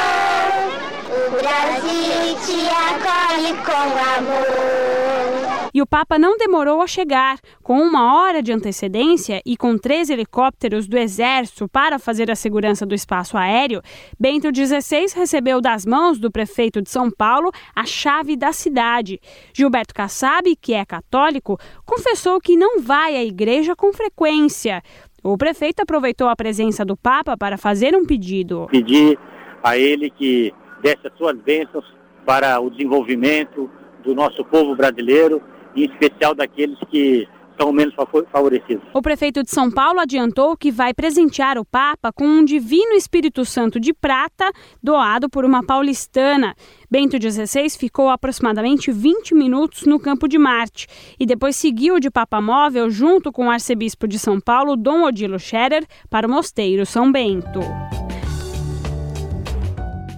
O 1.27 1.31
Brasil 1.31 2.26
te 2.45 2.67
acolhe 2.69 3.53
com 3.63 3.71
amor. 3.71 5.67
e 5.73 5.81
o 5.81 5.85
Papa 5.85 6.17
não 6.17 6.37
demorou 6.37 6.81
a 6.81 6.87
chegar. 6.87 7.37
Com 7.61 7.79
uma 7.79 8.15
hora 8.15 8.41
de 8.41 8.51
antecedência 8.51 9.41
e 9.45 9.55
com 9.55 9.77
três 9.77 10.09
helicópteros 10.09 10.87
do 10.87 10.97
Exército 10.97 11.67
para 11.67 11.99
fazer 11.99 12.31
a 12.31 12.35
segurança 12.35 12.85
do 12.85 12.95
espaço 12.95 13.37
aéreo, 13.37 13.81
Bento 14.19 14.47
XVI 14.53 15.05
recebeu 15.15 15.61
das 15.61 15.85
mãos 15.85 16.17
do 16.19 16.31
prefeito 16.31 16.81
de 16.81 16.89
São 16.89 17.11
Paulo 17.11 17.51
a 17.75 17.85
chave 17.85 18.35
da 18.35 18.51
cidade. 18.51 19.19
Gilberto 19.53 19.93
Kassab, 19.93 20.55
que 20.55 20.73
é 20.73 20.83
católico, 20.85 21.59
confessou 21.85 22.39
que 22.39 22.55
não 22.55 22.81
vai 22.81 23.15
à 23.15 23.23
igreja 23.23 23.75
com 23.75 23.93
frequência. 23.93 24.81
O 25.23 25.37
prefeito 25.37 25.81
aproveitou 25.81 26.27
a 26.27 26.35
presença 26.35 26.85
do 26.85 26.95
Papa 26.97 27.35
para 27.37 27.57
fazer 27.57 27.95
um 27.95 28.05
pedido. 28.05 28.67
Pedir 28.71 29.19
a 29.63 29.77
ele 29.77 30.09
que 30.09 30.53
desse 30.81 31.07
as 31.07 31.17
suas 31.17 31.37
bênçãos 31.41 31.85
para 32.27 32.59
o 32.59 32.69
desenvolvimento 32.69 33.71
do 34.03 34.13
nosso 34.13 34.43
povo 34.43 34.75
brasileiro, 34.75 35.41
em 35.73 35.85
especial 35.85 36.35
daqueles 36.35 36.77
que 36.91 37.25
são 37.57 37.71
menos 37.71 37.95
favorecidos. 38.31 38.83
O 38.93 39.01
prefeito 39.01 39.41
de 39.41 39.49
São 39.49 39.71
Paulo 39.71 40.01
adiantou 40.01 40.55
que 40.57 40.69
vai 40.69 40.93
presentear 40.93 41.57
o 41.57 41.65
Papa 41.65 42.11
com 42.11 42.25
um 42.25 42.43
divino 42.43 42.93
Espírito 42.93 43.45
Santo 43.45 43.79
de 43.79 43.93
prata 43.93 44.51
doado 44.83 45.29
por 45.29 45.45
uma 45.45 45.65
paulistana. 45.65 46.53
Bento 46.91 47.17
XVI 47.19 47.69
ficou 47.69 48.09
aproximadamente 48.09 48.91
20 48.91 49.33
minutos 49.33 49.85
no 49.85 49.97
Campo 49.97 50.27
de 50.27 50.37
Marte 50.37 50.85
e 51.17 51.25
depois 51.25 51.55
seguiu 51.55 51.97
de 51.97 52.11
Papa 52.11 52.41
Móvel 52.41 52.89
junto 52.89 53.31
com 53.31 53.47
o 53.47 53.51
arcebispo 53.51 54.05
de 54.05 54.19
São 54.19 54.39
Paulo, 54.39 54.75
Dom 54.75 55.03
Odilo 55.03 55.39
Scherer, 55.39 55.85
para 56.09 56.27
o 56.27 56.29
Mosteiro 56.29 56.85
São 56.85 57.09
Bento. 57.09 57.61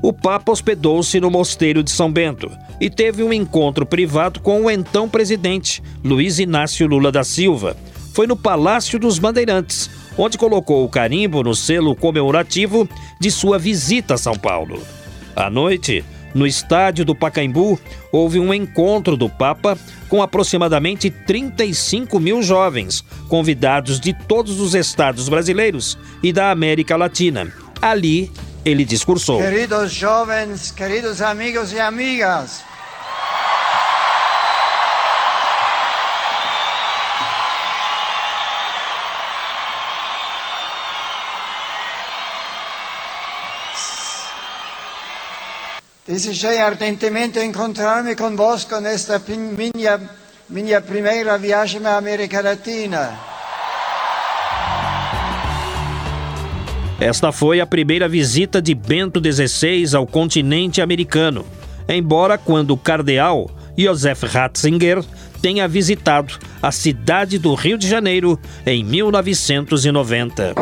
O 0.01 0.13
Papa 0.13 0.51
hospedou-se 0.51 1.19
no 1.19 1.29
Mosteiro 1.29 1.83
de 1.83 1.91
São 1.91 2.11
Bento 2.11 2.49
e 2.79 2.89
teve 2.89 3.21
um 3.21 3.33
encontro 3.33 3.85
privado 3.85 4.39
com 4.39 4.63
o 4.63 4.71
então 4.71 5.09
presidente, 5.09 5.83
Luiz 6.03 6.39
Inácio 6.39 6.87
Lula 6.87 7.11
da 7.11 7.23
Silva. 7.23 7.75
Foi 8.13 8.25
no 8.25 8.37
Palácio 8.37 8.97
dos 8.97 9.19
Bandeirantes, 9.19 9.89
onde 10.17 10.37
colocou 10.37 10.85
o 10.85 10.89
carimbo 10.89 11.43
no 11.43 11.53
selo 11.53 11.95
comemorativo 11.95 12.87
de 13.19 13.29
sua 13.29 13.59
visita 13.59 14.13
a 14.13 14.17
São 14.17 14.35
Paulo. 14.35 14.81
À 15.35 15.49
noite, 15.49 16.03
no 16.33 16.47
estádio 16.47 17.03
do 17.03 17.13
Pacaembu, 17.13 17.77
houve 18.11 18.39
um 18.39 18.53
encontro 18.53 19.17
do 19.17 19.27
Papa 19.27 19.77
com 20.07 20.21
aproximadamente 20.21 21.09
35 21.09 22.19
mil 22.19 22.41
jovens, 22.41 23.03
convidados 23.27 23.99
de 23.99 24.13
todos 24.13 24.61
os 24.61 24.73
estados 24.73 25.27
brasileiros 25.27 25.97
e 26.23 26.31
da 26.31 26.51
América 26.51 26.95
Latina. 26.95 27.51
Ali, 27.81 28.31
ele 28.65 28.85
discursou. 28.85 29.39
Queridos 29.39 29.91
jovens, 29.91 30.71
queridos 30.71 31.21
amigos 31.21 31.71
e 31.73 31.79
amigas, 31.79 32.61
Desejei 46.09 46.57
ardentemente 46.57 47.39
encontrar-me 47.39 48.15
convosco 48.15 48.79
nesta 48.79 49.21
minha, 49.29 50.01
minha 50.49 50.81
primeira 50.81 51.37
viagem 51.37 51.85
à 51.85 51.97
América 51.97 52.41
Latina. 52.41 53.38
Esta 56.99 57.31
foi 57.31 57.61
a 57.61 57.65
primeira 57.65 58.09
visita 58.09 58.61
de 58.61 58.75
Bento 58.75 59.21
XVI 59.21 59.95
ao 59.95 60.05
continente 60.05 60.81
americano, 60.81 61.45
embora 61.87 62.37
quando 62.37 62.71
o 62.71 62.77
cardeal 62.77 63.49
Josef 63.77 64.25
Ratzinger 64.25 65.01
tenha 65.41 65.65
visitado 65.65 66.33
a 66.61 66.73
cidade 66.73 67.39
do 67.39 67.53
Rio 67.53 67.77
de 67.77 67.87
Janeiro 67.87 68.37
em 68.65 68.83
1990. 68.83 70.55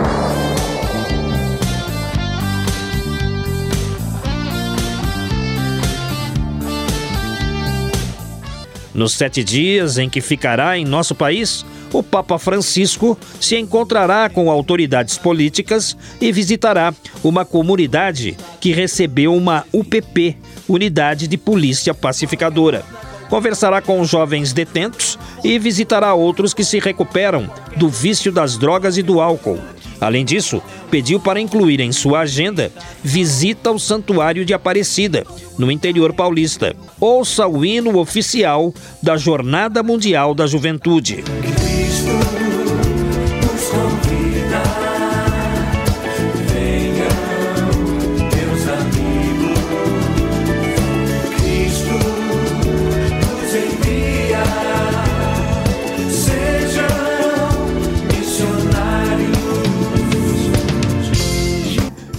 Nos 8.94 9.14
sete 9.14 9.44
dias 9.44 9.98
em 9.98 10.08
que 10.08 10.22
ficará 10.22 10.78
em 10.78 10.86
nosso 10.86 11.16
país, 11.16 11.66
o 11.94 12.04
Papa 12.04 12.38
Francisco 12.38 13.18
se 13.40 13.58
encontrará 13.58 14.30
com 14.30 14.50
autoridades 14.52 15.18
políticas 15.18 15.96
e 16.20 16.32
visitará 16.32 16.94
uma 17.24 17.46
comunidade 17.46 18.38
que 18.60 18.72
recebeu 18.72 19.34
uma 19.34 19.66
UPP, 19.74 20.38
Unidade 20.68 21.28
de 21.28 21.38
Polícia 21.38 21.94
Pacificadora. 21.94 22.84
Conversará 23.30 23.82
com 23.82 24.04
jovens 24.06 24.54
detentos 24.54 25.20
e 25.44 25.60
visitará 25.60 26.14
outros 26.14 26.54
que 26.54 26.64
se 26.64 26.80
recuperam 26.80 27.50
do 27.76 27.90
vício 27.90 28.32
das 28.32 28.58
drogas 28.58 28.98
e 28.98 29.04
do 29.04 29.20
álcool. 29.20 29.60
Além 30.00 30.24
disso, 30.24 30.62
pediu 30.92 31.20
para 31.20 31.42
incluir 31.42 31.80
em 31.80 31.92
sua 31.92 32.20
agenda 32.20 32.72
visita 33.04 33.70
ao 33.70 33.80
Santuário 33.80 34.46
de 34.46 34.54
Aparecida, 34.54 35.26
no 35.58 35.72
interior 35.72 36.14
paulista. 36.14 36.76
Ouça 37.00 37.48
o 37.48 37.66
hino 37.66 37.98
oficial 37.98 38.74
da 39.02 39.18
Jornada 39.18 39.82
Mundial 39.82 40.34
da 40.36 40.46
Juventude. 40.46 41.24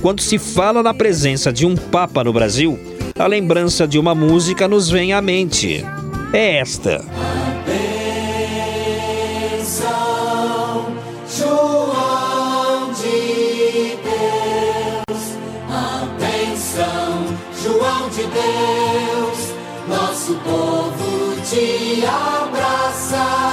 Quando 0.09 0.23
se 0.23 0.38
fala 0.38 0.83
na 0.83 0.94
presença 0.94 1.53
de 1.53 1.66
um 1.66 1.77
Papa 1.77 2.25
no 2.25 2.33
Brasil, 2.33 2.79
a 3.18 3.27
lembrança 3.27 3.87
de 3.87 3.99
uma 3.99 4.14
música 4.14 4.66
nos 4.66 4.88
vem 4.88 5.12
à 5.12 5.21
mente. 5.21 5.85
É 6.33 6.57
esta. 6.57 7.05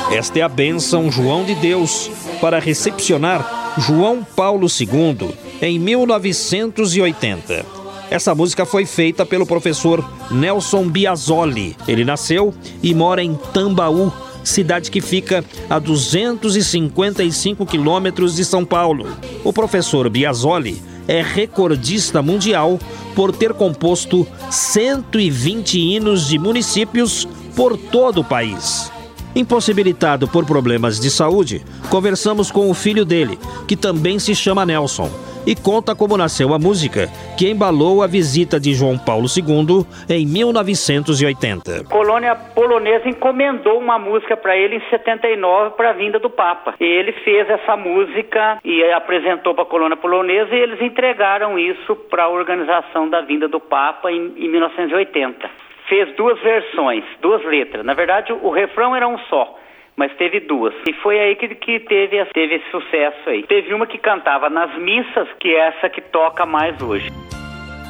Esta 0.09 0.39
é 0.39 0.41
a 0.41 0.47
bênção 0.47 1.11
João 1.11 1.43
de 1.43 1.55
Deus 1.55 2.09
para 2.39 2.59
recepcionar 2.59 3.75
João 3.77 4.23
Paulo 4.23 4.67
II 4.67 5.44
em 5.61 5.79
1980. 5.79 7.65
Essa 8.09 8.35
música 8.35 8.65
foi 8.65 8.85
feita 8.85 9.25
pelo 9.25 9.45
professor 9.45 10.07
Nelson 10.29 10.87
Biasoli. 10.87 11.75
Ele 11.87 12.05
nasceu 12.05 12.53
e 12.81 12.93
mora 12.93 13.23
em 13.23 13.35
Tambaú, 13.53 14.11
cidade 14.43 14.91
que 14.91 15.01
fica 15.01 15.43
a 15.69 15.79
255 15.79 17.65
quilômetros 17.65 18.35
de 18.35 18.45
São 18.45 18.63
Paulo. 18.63 19.07
O 19.43 19.51
professor 19.51 20.09
Biasoli 20.09 20.81
é 21.07 21.21
recordista 21.21 22.21
mundial 22.21 22.79
por 23.15 23.31
ter 23.31 23.53
composto 23.53 24.27
120 24.51 25.79
hinos 25.79 26.27
de 26.27 26.37
municípios 26.37 27.27
por 27.55 27.77
todo 27.77 28.21
o 28.21 28.23
país. 28.23 28.91
Impossibilitado 29.35 30.27
por 30.27 30.45
problemas 30.45 30.99
de 30.99 31.09
saúde, 31.09 31.61
conversamos 31.89 32.51
com 32.51 32.69
o 32.69 32.73
filho 32.73 33.03
dele, 33.03 33.37
que 33.67 33.75
também 33.75 34.19
se 34.19 34.33
chama 34.33 34.65
Nelson 34.65 35.09
e 35.45 35.55
conta 35.55 35.95
como 35.95 36.17
nasceu 36.17 36.53
a 36.53 36.59
música, 36.59 37.07
que 37.37 37.49
embalou 37.49 38.01
a 38.01 38.07
visita 38.07 38.59
de 38.59 38.73
João 38.73 38.97
Paulo 38.97 39.27
II 39.29 39.85
em 40.09 40.25
1980. 40.25 41.81
A 41.81 41.83
colônia 41.89 42.35
polonesa 42.35 43.07
encomendou 43.07 43.79
uma 43.79 43.99
música 43.99 44.35
para 44.35 44.57
ele 44.57 44.77
em 44.77 44.89
79 44.89 45.75
para 45.75 45.91
a 45.91 45.93
vinda 45.93 46.19
do 46.19 46.29
Papa. 46.29 46.73
E 46.79 46.83
ele 46.83 47.11
fez 47.23 47.49
essa 47.49 47.77
música 47.77 48.59
e 48.63 48.83
apresentou 48.91 49.53
para 49.53 49.63
a 49.63 49.67
colônia 49.67 49.97
polonesa 49.97 50.53
e 50.53 50.59
eles 50.59 50.81
entregaram 50.81 51.59
isso 51.59 51.95
para 52.09 52.23
a 52.23 52.29
organização 52.29 53.09
da 53.09 53.21
vinda 53.21 53.47
do 53.47 53.59
Papa 53.59 54.11
em, 54.11 54.33
em 54.37 54.49
1980. 54.49 55.49
Fez 55.87 56.15
duas 56.15 56.39
versões, 56.41 57.03
duas 57.21 57.43
letras. 57.45 57.85
Na 57.85 57.93
verdade, 57.93 58.33
o 58.33 58.49
refrão 58.49 58.95
era 58.95 59.07
um 59.07 59.19
só 59.29 59.59
mas 59.97 60.11
teve 60.17 60.39
duas. 60.41 60.73
E 60.87 60.93
foi 61.01 61.19
aí 61.19 61.35
que, 61.35 61.47
que 61.55 61.79
teve, 61.79 62.23
teve 62.33 62.55
esse 62.55 62.71
sucesso 62.71 63.29
aí. 63.29 63.43
Teve 63.43 63.73
uma 63.73 63.87
que 63.87 63.97
cantava 63.97 64.49
nas 64.49 64.77
missas, 64.77 65.27
que 65.39 65.49
é 65.49 65.67
essa 65.67 65.89
que 65.89 66.01
toca 66.01 66.45
mais 66.45 66.81
hoje. 66.81 67.11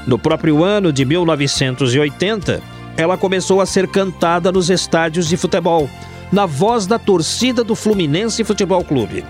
No 0.07 0.19
próprio 0.19 0.63
ano 0.63 0.93
de 0.93 1.03
1980, 1.03 2.61
ela 2.97 3.17
começou 3.17 3.59
a 3.59 3.65
ser 3.65 3.87
cantada 3.87 4.51
nos 4.51 4.69
estádios 4.69 5.27
de 5.27 5.35
futebol, 5.35 5.89
na 6.31 6.45
voz 6.45 6.85
da 6.85 6.99
torcida 6.99 7.63
do 7.63 7.75
Fluminense 7.75 8.43
Futebol 8.43 8.83
Clube. 8.83 9.23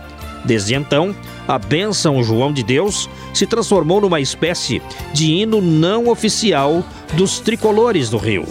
Desde 0.44 0.76
então, 0.76 1.16
a 1.48 1.58
bênção 1.58 2.22
João 2.24 2.54
de 2.54 2.64
Deus 2.64 3.10
se 3.34 3.48
transformou 3.48 4.02
numa 4.02 4.20
espécie 4.20 4.82
de 5.12 5.32
hino 5.32 5.62
não 5.62 6.08
oficial 6.08 6.84
dos 7.14 7.40
tricolores 7.40 8.10
do 8.10 8.18
Rio. 8.18 8.46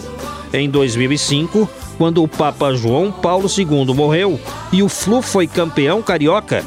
Em 0.53 0.69
2005, 0.69 1.69
quando 1.97 2.23
o 2.23 2.27
Papa 2.27 2.73
João 2.73 3.11
Paulo 3.11 3.47
II 3.49 3.93
morreu 3.93 4.39
e 4.71 4.81
o 4.83 4.89
Flu 4.89 5.21
foi 5.21 5.47
campeão 5.47 6.01
carioca, 6.01 6.63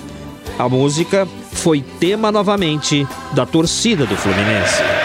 a 0.59 0.69
música 0.69 1.27
foi 1.53 1.81
tema 1.81 2.31
novamente 2.33 3.07
da 3.33 3.47
torcida 3.47 4.07
do 4.07 4.17
Fluminense. 4.17 4.98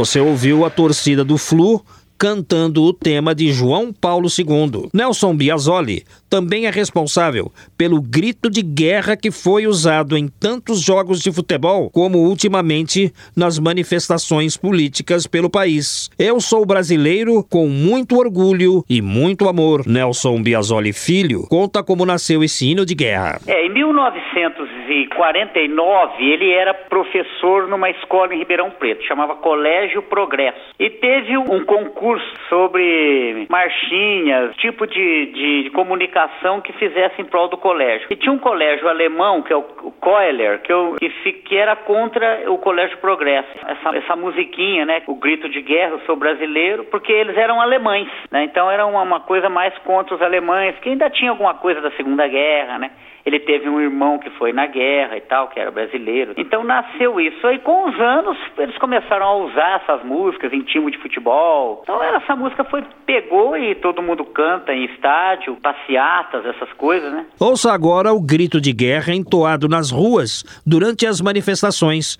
Você 0.00 0.18
ouviu 0.18 0.64
a 0.64 0.70
torcida 0.70 1.22
do 1.22 1.36
Flu 1.36 1.84
cantando 2.20 2.84
o 2.84 2.92
tema 2.92 3.34
de 3.34 3.50
João 3.50 3.92
Paulo 3.94 4.28
II. 4.28 4.90
Nelson 4.92 5.34
Biasoli 5.34 6.04
também 6.28 6.66
é 6.66 6.70
responsável 6.70 7.50
pelo 7.78 7.98
grito 7.98 8.50
de 8.50 8.60
guerra 8.60 9.16
que 9.16 9.30
foi 9.30 9.66
usado 9.66 10.18
em 10.18 10.28
tantos 10.28 10.82
jogos 10.82 11.22
de 11.22 11.32
futebol, 11.32 11.88
como 11.90 12.18
ultimamente 12.18 13.10
nas 13.34 13.58
manifestações 13.58 14.54
políticas 14.54 15.26
pelo 15.26 15.48
país. 15.48 16.10
Eu 16.18 16.42
sou 16.42 16.66
brasileiro 16.66 17.42
com 17.50 17.66
muito 17.66 18.18
orgulho 18.18 18.84
e 18.88 19.00
muito 19.00 19.48
amor. 19.48 19.86
Nelson 19.86 20.42
Biasoli 20.42 20.92
Filho 20.92 21.46
conta 21.48 21.82
como 21.82 22.04
nasceu 22.04 22.44
esse 22.44 22.70
hino 22.70 22.84
de 22.84 22.94
guerra. 22.94 23.40
É, 23.46 23.64
em 23.64 23.72
1949, 23.72 26.22
ele 26.22 26.52
era 26.52 26.74
professor 26.74 27.66
numa 27.66 27.88
escola 27.88 28.34
em 28.34 28.40
Ribeirão 28.40 28.70
Preto, 28.70 29.02
chamava 29.04 29.36
Colégio 29.36 30.02
Progresso. 30.02 30.60
E 30.78 30.90
teve 30.90 31.38
um 31.38 31.64
concurso 31.64 32.09
sobre 32.48 33.46
marchinhas, 33.48 34.54
tipo 34.56 34.86
de, 34.86 35.26
de, 35.26 35.70
comunicação 35.70 36.60
que 36.60 36.72
fizesse 36.74 37.20
em 37.20 37.24
prol 37.24 37.48
do 37.48 37.56
colégio. 37.56 38.06
E 38.10 38.16
tinha 38.16 38.32
um 38.32 38.38
colégio 38.38 38.88
alemão, 38.88 39.42
que 39.42 39.52
é 39.52 39.56
o 39.56 39.62
Keuler, 40.02 40.60
que, 40.62 40.72
eu, 40.72 40.96
que, 40.98 41.32
que 41.32 41.56
era 41.56 41.76
contra 41.76 42.50
o 42.50 42.58
Colégio 42.58 42.98
Progresso. 42.98 43.48
Essa, 43.66 43.96
essa 43.96 44.16
musiquinha, 44.16 44.84
né, 44.84 45.02
o 45.06 45.14
grito 45.14 45.48
de 45.48 45.60
guerra, 45.62 45.92
eu 45.92 46.00
sou 46.00 46.16
brasileiro, 46.16 46.84
porque 46.84 47.12
eles 47.12 47.36
eram 47.36 47.60
alemães, 47.60 48.08
né? 48.30 48.44
Então 48.44 48.70
era 48.70 48.86
uma, 48.86 49.02
uma 49.02 49.20
coisa 49.20 49.48
mais 49.48 49.76
contra 49.78 50.14
os 50.14 50.22
alemães, 50.22 50.78
que 50.80 50.88
ainda 50.88 51.10
tinha 51.10 51.30
alguma 51.30 51.54
coisa 51.54 51.80
da 51.80 51.90
Segunda 51.92 52.26
Guerra, 52.26 52.78
né? 52.78 52.90
Ele 53.24 53.38
teve 53.40 53.68
um 53.68 53.80
irmão 53.80 54.18
que 54.18 54.30
foi 54.30 54.52
na 54.52 54.66
guerra 54.66 55.16
e 55.16 55.20
tal, 55.20 55.48
que 55.48 55.58
era 55.58 55.70
brasileiro. 55.70 56.34
Então 56.36 56.64
nasceu 56.64 57.20
isso. 57.20 57.46
Aí 57.46 57.58
com 57.58 57.88
os 57.88 58.00
anos 58.00 58.36
eles 58.58 58.76
começaram 58.78 59.26
a 59.26 59.36
usar 59.36 59.82
essas 59.82 60.04
músicas 60.04 60.52
em 60.52 60.62
time 60.62 60.90
de 60.90 60.98
futebol. 60.98 61.80
Então 61.82 62.02
essa 62.02 62.34
música 62.36 62.64
foi 62.64 62.82
pegou 63.06 63.56
e 63.56 63.74
todo 63.74 64.02
mundo 64.02 64.24
canta 64.24 64.72
em 64.72 64.84
estádio, 64.84 65.56
passeatas, 65.56 66.46
essas 66.46 66.72
coisas, 66.74 67.12
né? 67.12 67.26
Ouça 67.38 67.72
agora 67.72 68.12
o 68.12 68.20
grito 68.20 68.60
de 68.60 68.72
guerra 68.72 69.12
entoado 69.12 69.68
nas 69.68 69.90
ruas 69.90 70.44
durante 70.66 71.06
as 71.06 71.20
manifestações. 71.20 72.18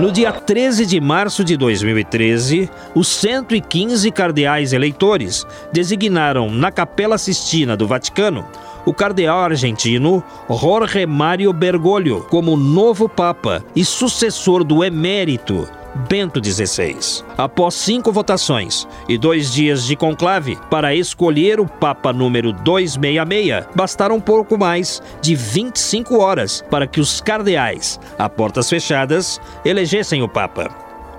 No 0.00 0.10
dia 0.10 0.32
13 0.32 0.86
de 0.86 0.98
março 0.98 1.44
de 1.44 1.58
2013, 1.58 2.70
os 2.94 3.06
115 3.06 4.10
cardeais 4.10 4.72
eleitores 4.72 5.46
designaram 5.70 6.50
na 6.50 6.72
Capela 6.72 7.18
Sistina 7.18 7.76
do 7.76 7.86
Vaticano 7.86 8.46
o 8.86 8.94
cardeal 8.94 9.40
argentino 9.40 10.24
Jorge 10.48 11.04
Mário 11.04 11.52
Bergoglio 11.52 12.22
como 12.30 12.56
novo 12.56 13.10
papa 13.10 13.62
e 13.76 13.84
sucessor 13.84 14.64
do 14.64 14.82
emérito 14.82 15.68
Bento 16.08 16.40
XVI. 16.44 17.24
Após 17.36 17.74
cinco 17.74 18.12
votações 18.12 18.86
e 19.08 19.18
dois 19.18 19.52
dias 19.52 19.84
de 19.84 19.96
conclave 19.96 20.58
para 20.70 20.94
escolher 20.94 21.60
o 21.60 21.66
Papa 21.66 22.12
número 22.12 22.52
266, 22.52 23.66
bastaram 23.74 24.20
pouco 24.20 24.58
mais 24.58 25.02
de 25.20 25.34
25 25.34 26.18
horas 26.18 26.64
para 26.70 26.86
que 26.86 27.00
os 27.00 27.20
cardeais, 27.20 27.98
a 28.18 28.28
portas 28.28 28.68
fechadas, 28.68 29.40
elegessem 29.64 30.22
o 30.22 30.28
Papa. 30.28 30.68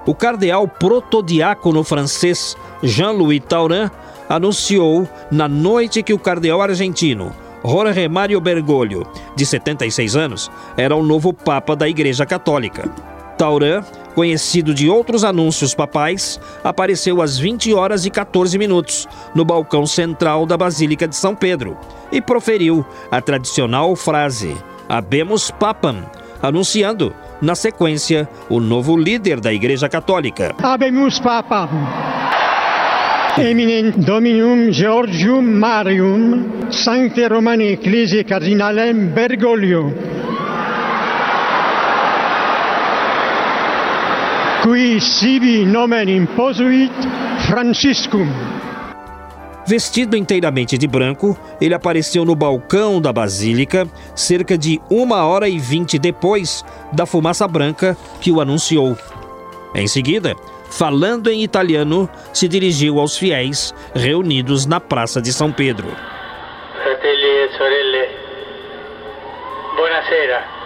O 0.05 0.15
cardeal 0.15 0.67
protodiácono 0.67 1.83
francês 1.83 2.55
Jean-Louis 2.81 3.41
Taurin 3.47 3.89
anunciou 4.27 5.07
na 5.29 5.47
noite 5.47 6.01
que 6.01 6.13
o 6.13 6.19
cardeal 6.19 6.61
argentino 6.61 7.31
Jorge 7.63 8.07
Mário 8.07 8.41
Bergoglio, 8.41 9.05
de 9.35 9.45
76 9.45 10.15
anos, 10.15 10.51
era 10.75 10.95
o 10.95 11.03
novo 11.03 11.31
Papa 11.31 11.75
da 11.75 11.87
Igreja 11.87 12.25
Católica. 12.25 12.89
Tauran, 13.37 13.83
conhecido 14.13 14.73
de 14.73 14.89
outros 14.89 15.23
anúncios 15.23 15.73
papais, 15.73 16.39
apareceu 16.63 17.21
às 17.21 17.37
20 17.37 17.73
horas 17.73 18.05
e 18.05 18.09
14 18.09 18.57
minutos 18.57 19.07
no 19.33 19.43
balcão 19.45 19.85
central 19.85 20.45
da 20.45 20.57
Basílica 20.57 21.07
de 21.07 21.15
São 21.15 21.35
Pedro 21.35 21.77
e 22.11 22.21
proferiu 22.21 22.85
a 23.09 23.21
tradicional 23.21 23.95
frase 23.95 24.55
Habemos 24.89 25.49
Papam, 25.51 26.03
anunciando, 26.41 27.15
na 27.41 27.55
sequência, 27.55 28.27
o 28.49 28.59
novo 28.59 28.97
líder 28.97 29.39
da 29.39 29.53
Igreja 29.53 29.87
Católica. 29.87 30.53
Habemus 30.61 31.17
Papam. 31.19 31.69
Eminent 33.37 33.95
Dominum 33.95 34.69
Georgium 34.73 35.41
Marium 35.41 36.69
Sancte 36.69 37.25
Romani 37.27 37.71
Ecclesiae 37.71 38.25
Cardinalem 38.25 39.07
Bergoglio 39.07 40.20
qui 44.71 45.01
sibi 45.01 45.65
nomen 45.65 46.07
imposuit 46.07 46.91
Franciscum. 47.49 48.25
Vestido 49.67 50.15
inteiramente 50.15 50.77
de 50.77 50.87
branco, 50.87 51.37
ele 51.59 51.73
apareceu 51.73 52.23
no 52.23 52.35
balcão 52.35 53.01
da 53.01 53.11
basílica 53.11 53.85
cerca 54.15 54.57
de 54.57 54.79
uma 54.89 55.25
hora 55.25 55.49
e 55.49 55.59
vinte 55.59 55.99
depois 55.99 56.63
da 56.93 57.05
fumaça 57.05 57.45
branca 57.49 57.97
que 58.21 58.31
o 58.31 58.39
anunciou. 58.39 58.95
Em 59.75 59.87
seguida, 59.87 60.37
falando 60.69 61.29
em 61.29 61.43
italiano, 61.43 62.09
se 62.31 62.47
dirigiu 62.47 62.97
aos 62.97 63.17
fiéis 63.17 63.73
reunidos 63.93 64.65
na 64.65 64.79
Praça 64.79 65.21
de 65.21 65.33
São 65.33 65.51
Pedro. 65.51 65.87
Fratelli 66.81 67.27
e 67.27 67.57
sorelle, 67.57 68.09
buonasera. 69.75 70.60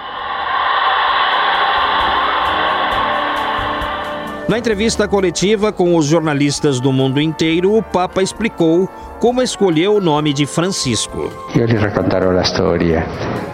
Na 4.48 4.60
entrevista 4.60 5.08
coletiva 5.08 5.72
com 5.72 5.96
os 5.96 6.06
jornalistas 6.06 6.80
do 6.80 6.94
mundo 6.94 7.20
inteiro, 7.20 7.76
o 7.76 7.82
Papa 7.82 8.22
explicou 8.22 8.88
como 9.20 9.42
escolheu 9.42 9.96
o 9.96 10.00
nome 10.00 10.34
de 10.34 10.46
Francisco. 10.46 11.32
Eu 11.56 11.66
lhe 11.66 11.76
racconterò 11.76 12.30
a 12.30 12.44
storia. 12.44 13.04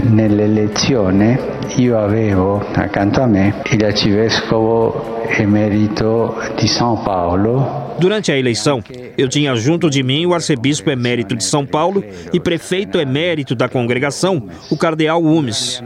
Nell'elezione 0.03 1.39
io 1.77 1.97
avevo 1.97 2.61
accanto 2.75 3.21
a 3.21 3.27
me 3.27 3.53
il 3.71 3.85
arcivescovo 3.85 5.21
emerito 5.37 6.35
di 6.57 6.67
São 6.67 6.97
Paulo. 6.97 7.95
Durante 7.97 8.29
a 8.33 8.37
eleição, 8.37 8.83
eu 9.17 9.29
tinha 9.29 9.55
junto 9.55 9.89
de 9.89 10.03
mim 10.03 10.25
o 10.25 10.33
arcebispo 10.33 10.89
emérito 10.89 11.37
de 11.37 11.43
São 11.45 11.65
Paulo 11.65 12.03
e 12.33 12.39
prefeito 12.39 12.99
emérito 12.99 13.55
da 13.55 13.69
congregação, 13.69 14.43
o 14.69 14.75
cardeal 14.75 15.23
Umes. 15.23 15.81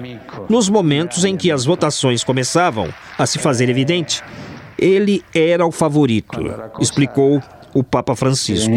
Nos 0.49 0.67
momentos 0.67 1.23
em 1.25 1.37
que 1.37 1.51
as 1.51 1.63
votações 1.63 2.23
começavam 2.23 2.89
a 3.19 3.25
se 3.27 3.37
fazer 3.37 3.69
evidente, 3.69 4.23
ele 4.77 5.23
era 5.33 5.65
o 5.65 5.71
favorito, 5.71 6.39
explicou 6.79 7.41
o 7.73 7.83
Papa 7.83 8.15
Francisco. 8.15 8.71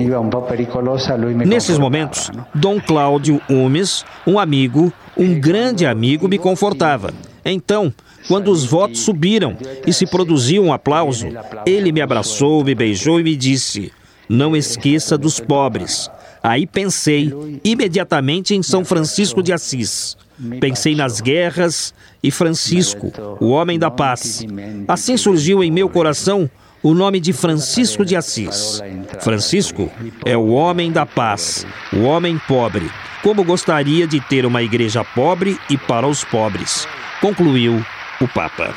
Nesses 1.46 1.78
momentos, 1.78 2.30
Dom 2.52 2.80
Cláudio 2.80 3.40
Umes, 3.48 4.04
um 4.26 4.38
amigo, 4.38 4.92
um 5.16 5.38
grande 5.38 5.86
amigo, 5.86 6.28
me 6.28 6.36
confortava. 6.36 7.14
Então, 7.44 7.92
quando 8.26 8.50
os 8.50 8.64
votos 8.64 9.00
subiram 9.00 9.56
e 9.86 9.92
se 9.92 10.04
produziu 10.04 10.64
um 10.64 10.72
aplauso, 10.72 11.28
ele 11.64 11.92
me 11.92 12.00
abraçou, 12.00 12.64
me 12.64 12.74
beijou 12.74 13.20
e 13.20 13.22
me 13.22 13.36
disse: 13.36 13.92
Não 14.28 14.56
esqueça 14.56 15.16
dos 15.16 15.38
pobres. 15.38 16.10
Aí 16.42 16.66
pensei 16.66 17.32
imediatamente 17.64 18.54
em 18.54 18.62
São 18.62 18.84
Francisco 18.84 19.42
de 19.42 19.52
Assis. 19.52 20.16
Pensei 20.60 20.94
nas 20.94 21.20
guerras 21.20 21.92
e 22.22 22.30
Francisco, 22.30 23.12
o 23.40 23.50
homem 23.50 23.78
da 23.78 23.90
paz. 23.90 24.44
Assim 24.86 25.16
surgiu 25.16 25.62
em 25.62 25.70
meu 25.70 25.88
coração 25.88 26.50
o 26.82 26.94
nome 26.94 27.20
de 27.20 27.32
Francisco 27.32 28.04
de 28.04 28.16
Assis. 28.16 28.80
Francisco 29.20 29.90
é 30.24 30.36
o 30.36 30.48
homem 30.48 30.92
da 30.92 31.04
paz, 31.04 31.66
o 31.92 32.02
homem 32.02 32.40
pobre. 32.46 32.90
Como 33.22 33.42
gostaria 33.42 34.06
de 34.06 34.20
ter 34.20 34.46
uma 34.46 34.62
igreja 34.62 35.04
pobre 35.04 35.58
e 35.68 35.76
para 35.76 36.06
os 36.06 36.24
pobres, 36.24 36.86
concluiu 37.20 37.84
o 38.20 38.28
Papa. 38.28 38.72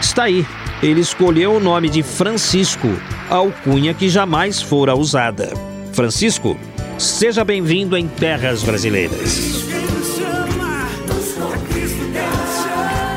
Está 0.00 0.24
aí, 0.24 0.46
ele 0.82 1.00
escolheu 1.00 1.54
o 1.54 1.60
nome 1.60 1.88
de 1.88 2.02
Francisco, 2.02 2.88
a 3.28 3.36
alcunha 3.36 3.92
que 3.92 4.08
jamais 4.08 4.62
fora 4.62 4.94
usada. 4.94 5.52
Francisco, 5.92 6.56
seja 6.98 7.44
bem-vindo 7.44 7.96
em 7.96 8.06
terras 8.06 8.62
brasileiras. 8.62 9.81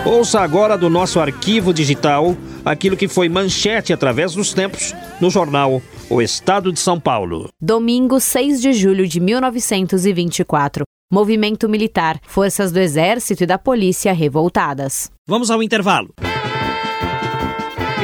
Ouça 0.05 0.39
agora 0.39 0.77
do 0.77 0.87
nosso 0.87 1.19
arquivo 1.19 1.73
digital 1.73 2.37
aquilo 2.63 2.95
que 2.95 3.07
foi 3.07 3.27
manchete 3.27 3.91
através 3.91 4.35
dos 4.35 4.53
tempos 4.53 4.93
no 5.19 5.31
jornal 5.31 5.81
O 6.07 6.21
Estado 6.21 6.71
de 6.71 6.79
São 6.79 6.99
Paulo. 6.99 7.49
Domingo, 7.59 8.19
6 8.19 8.61
de 8.61 8.71
julho 8.71 9.07
de 9.07 9.19
1924. 9.19 10.83
Movimento 11.11 11.67
militar, 11.67 12.19
forças 12.27 12.71
do 12.71 12.79
Exército 12.79 13.43
e 13.43 13.47
da 13.47 13.57
Polícia 13.57 14.13
revoltadas. 14.13 15.09
Vamos 15.27 15.49
ao 15.49 15.63
intervalo. 15.63 16.13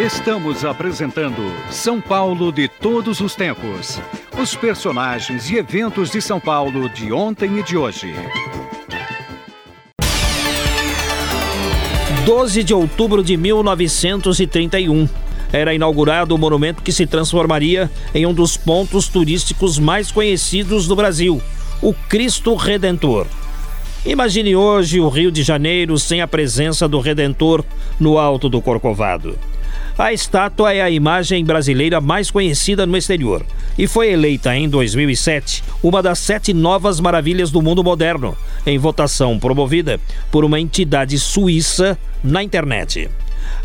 Estamos 0.04 0.66
apresentando 0.66 1.54
São 1.70 2.02
Paulo 2.02 2.52
de 2.52 2.68
todos 2.68 3.20
os 3.20 3.36
tempos. 3.36 4.00
Os 4.42 4.56
personagens 4.56 5.52
e 5.52 5.58
eventos 5.58 6.10
de 6.10 6.20
São 6.20 6.40
Paulo 6.40 6.90
de 6.90 7.14
ontem 7.14 7.60
e 7.60 7.64
de 7.64 7.78
hoje. 7.78 8.12
12 12.26 12.64
de 12.64 12.74
outubro 12.74 13.24
de 13.24 13.36
1931. 13.36 15.10
Era 15.52 15.74
inaugurado 15.74 16.36
o 16.36 16.38
monumento 16.38 16.84
que 16.84 16.92
se 16.92 17.08
transformaria 17.08 17.90
em 18.14 18.26
um 18.26 18.34
dos 18.34 18.56
pontos 18.56 19.08
turísticos 19.08 19.80
mais 19.80 20.12
conhecidos 20.12 20.88
do 20.88 20.96
Brasil, 20.96 21.42
o 21.82 21.94
Cristo 21.94 22.56
Redentor. 22.56 23.26
Imagine 24.06 24.56
hoje 24.56 25.00
o 25.00 25.10
Rio 25.10 25.32
de 25.32 25.42
Janeiro 25.42 25.98
sem 25.98 26.22
a 26.22 26.28
presença 26.28 26.88
do 26.88 27.00
Redentor 27.00 27.66
no 28.00 28.18
alto 28.20 28.48
do 28.50 28.62
Corcovado. 28.62 29.38
A 29.98 30.14
estátua 30.14 30.74
é 30.74 30.82
a 30.82 30.90
imagem 30.90 31.44
brasileira 31.44 32.00
mais 32.00 32.32
conhecida 32.32 32.86
no 32.86 32.96
exterior 32.96 33.46
e 33.78 33.88
foi 33.88 34.12
eleita 34.12 34.56
em 34.56 34.70
2007 34.70 35.64
uma 35.84 36.02
das 36.02 36.20
sete 36.20 36.54
novas 36.54 37.00
maravilhas 37.00 37.52
do 37.52 37.62
mundo 37.62 37.84
moderno, 37.84 38.36
em 38.66 38.78
votação 38.78 39.38
promovida 39.38 40.00
por 40.32 40.46
uma 40.46 40.60
entidade 40.60 41.20
suíça 41.20 41.98
na 42.24 42.42
internet. 42.42 43.10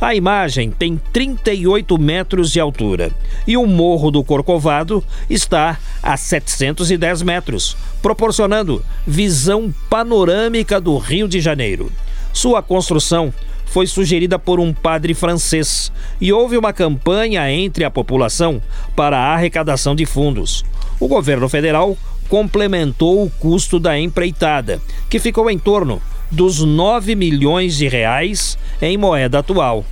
A 0.01 0.15
imagem 0.15 0.71
tem 0.71 1.01
38 1.13 1.97
metros 1.97 2.51
de 2.51 2.59
altura 2.59 3.13
e 3.47 3.57
o 3.57 3.67
Morro 3.67 4.11
do 4.11 4.25
Corcovado 4.25 5.03
está 5.31 5.79
a 6.03 6.17
710 6.17 7.23
metros, 7.23 7.77
proporcionando 8.03 8.85
visão 9.07 9.73
panorâmica 9.89 10.81
do 10.81 10.99
Rio 10.99 11.29
de 11.29 11.41
Janeiro. 11.41 11.91
Sua 12.33 12.63
construção 12.63 13.33
foi 13.77 13.87
sugerida 13.87 14.39
por 14.39 14.59
um 14.59 14.73
padre 14.73 15.13
francês 15.13 15.93
e 16.19 16.33
houve 16.33 16.57
uma 16.57 16.73
campanha 16.73 17.53
entre 17.53 17.85
a 17.85 17.91
população 17.91 18.59
para 18.97 19.19
a 19.19 19.35
arrecadação 19.35 19.95
de 19.95 20.07
fundos. 20.07 20.65
O 20.99 21.07
governo 21.07 21.47
federal 21.47 21.95
complementou 22.27 23.23
o 23.23 23.29
custo 23.29 23.79
da 23.79 23.99
empreitada, 23.99 24.81
que 25.11 25.19
ficou 25.19 25.51
em 25.51 25.59
torno 25.59 26.01
dos 26.31 26.61
9 26.61 27.15
milhões 27.15 27.77
de 27.77 27.87
reais 27.87 28.57
em 28.81 28.97
moeda 28.97 29.41
atual. 29.41 29.85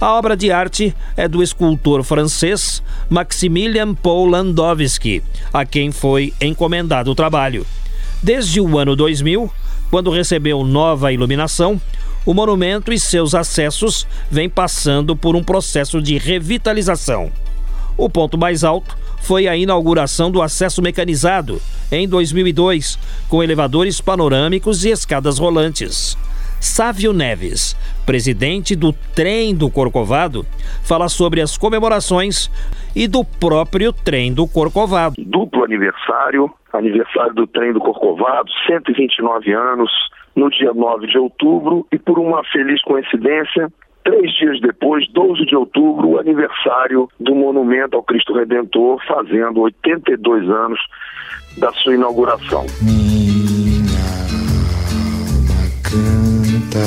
A 0.00 0.12
obra 0.12 0.36
de 0.36 0.52
arte 0.52 0.94
é 1.16 1.26
do 1.26 1.42
escultor 1.42 2.04
francês 2.04 2.80
Maximilian 3.10 3.92
Paul 3.92 4.26
Landowski, 4.26 5.20
a 5.52 5.64
quem 5.64 5.90
foi 5.90 6.32
encomendado 6.40 7.10
o 7.10 7.14
trabalho. 7.16 7.66
Desde 8.22 8.60
o 8.60 8.78
ano 8.78 8.94
2000, 8.94 9.50
quando 9.90 10.12
recebeu 10.12 10.62
nova 10.62 11.12
iluminação, 11.12 11.80
o 12.26 12.34
monumento 12.34 12.92
e 12.92 12.98
seus 12.98 13.34
acessos 13.34 14.06
vêm 14.28 14.50
passando 14.50 15.16
por 15.16 15.36
um 15.36 15.44
processo 15.44 16.02
de 16.02 16.18
revitalização. 16.18 17.30
O 17.96 18.10
ponto 18.10 18.36
mais 18.36 18.64
alto 18.64 18.98
foi 19.22 19.48
a 19.48 19.56
inauguração 19.56 20.30
do 20.30 20.42
acesso 20.42 20.82
mecanizado 20.82 21.60
em 21.90 22.08
2002, 22.08 22.98
com 23.28 23.42
elevadores 23.42 24.00
panorâmicos 24.00 24.84
e 24.84 24.90
escadas 24.90 25.38
rolantes. 25.38 26.18
Sávio 26.60 27.12
Neves, 27.12 27.76
presidente 28.04 28.74
do 28.74 28.92
Trem 28.92 29.54
do 29.54 29.70
Corcovado, 29.70 30.44
fala 30.82 31.08
sobre 31.08 31.40
as 31.40 31.56
comemorações 31.56 32.50
e 32.94 33.06
do 33.06 33.24
próprio 33.24 33.92
Trem 33.92 34.32
do 34.32 34.48
Corcovado. 34.48 35.14
Duplo 35.18 35.64
aniversário, 35.64 36.50
aniversário 36.72 37.34
do 37.34 37.46
Trem 37.46 37.72
do 37.72 37.80
Corcovado, 37.80 38.50
129 38.66 39.52
anos, 39.52 39.90
no 40.36 40.50
dia 40.50 40.72
9 40.72 41.06
de 41.06 41.18
outubro, 41.18 41.86
e 41.90 41.98
por 41.98 42.18
uma 42.18 42.44
feliz 42.44 42.80
coincidência, 42.82 43.72
três 44.04 44.32
dias 44.36 44.60
depois, 44.60 45.10
12 45.12 45.46
de 45.46 45.56
outubro, 45.56 46.10
o 46.10 46.18
aniversário 46.18 47.08
do 47.18 47.34
Monumento 47.34 47.96
ao 47.96 48.02
Cristo 48.02 48.34
Redentor, 48.34 49.02
fazendo 49.08 49.62
82 49.62 50.48
anos 50.48 50.78
da 51.58 51.72
sua 51.72 51.94
inauguração. 51.94 52.66
Minha 52.82 53.98
alma 54.30 55.64
canta, 55.82 56.86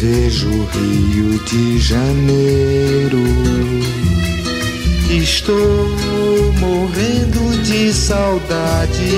vejo 0.00 0.48
o 0.48 0.64
Rio 0.66 1.38
de 1.44 1.78
Janeiro. 1.78 3.20
Estou 5.10 5.58
morrendo 6.60 7.62
de 7.64 7.92
saudade. 7.92 9.10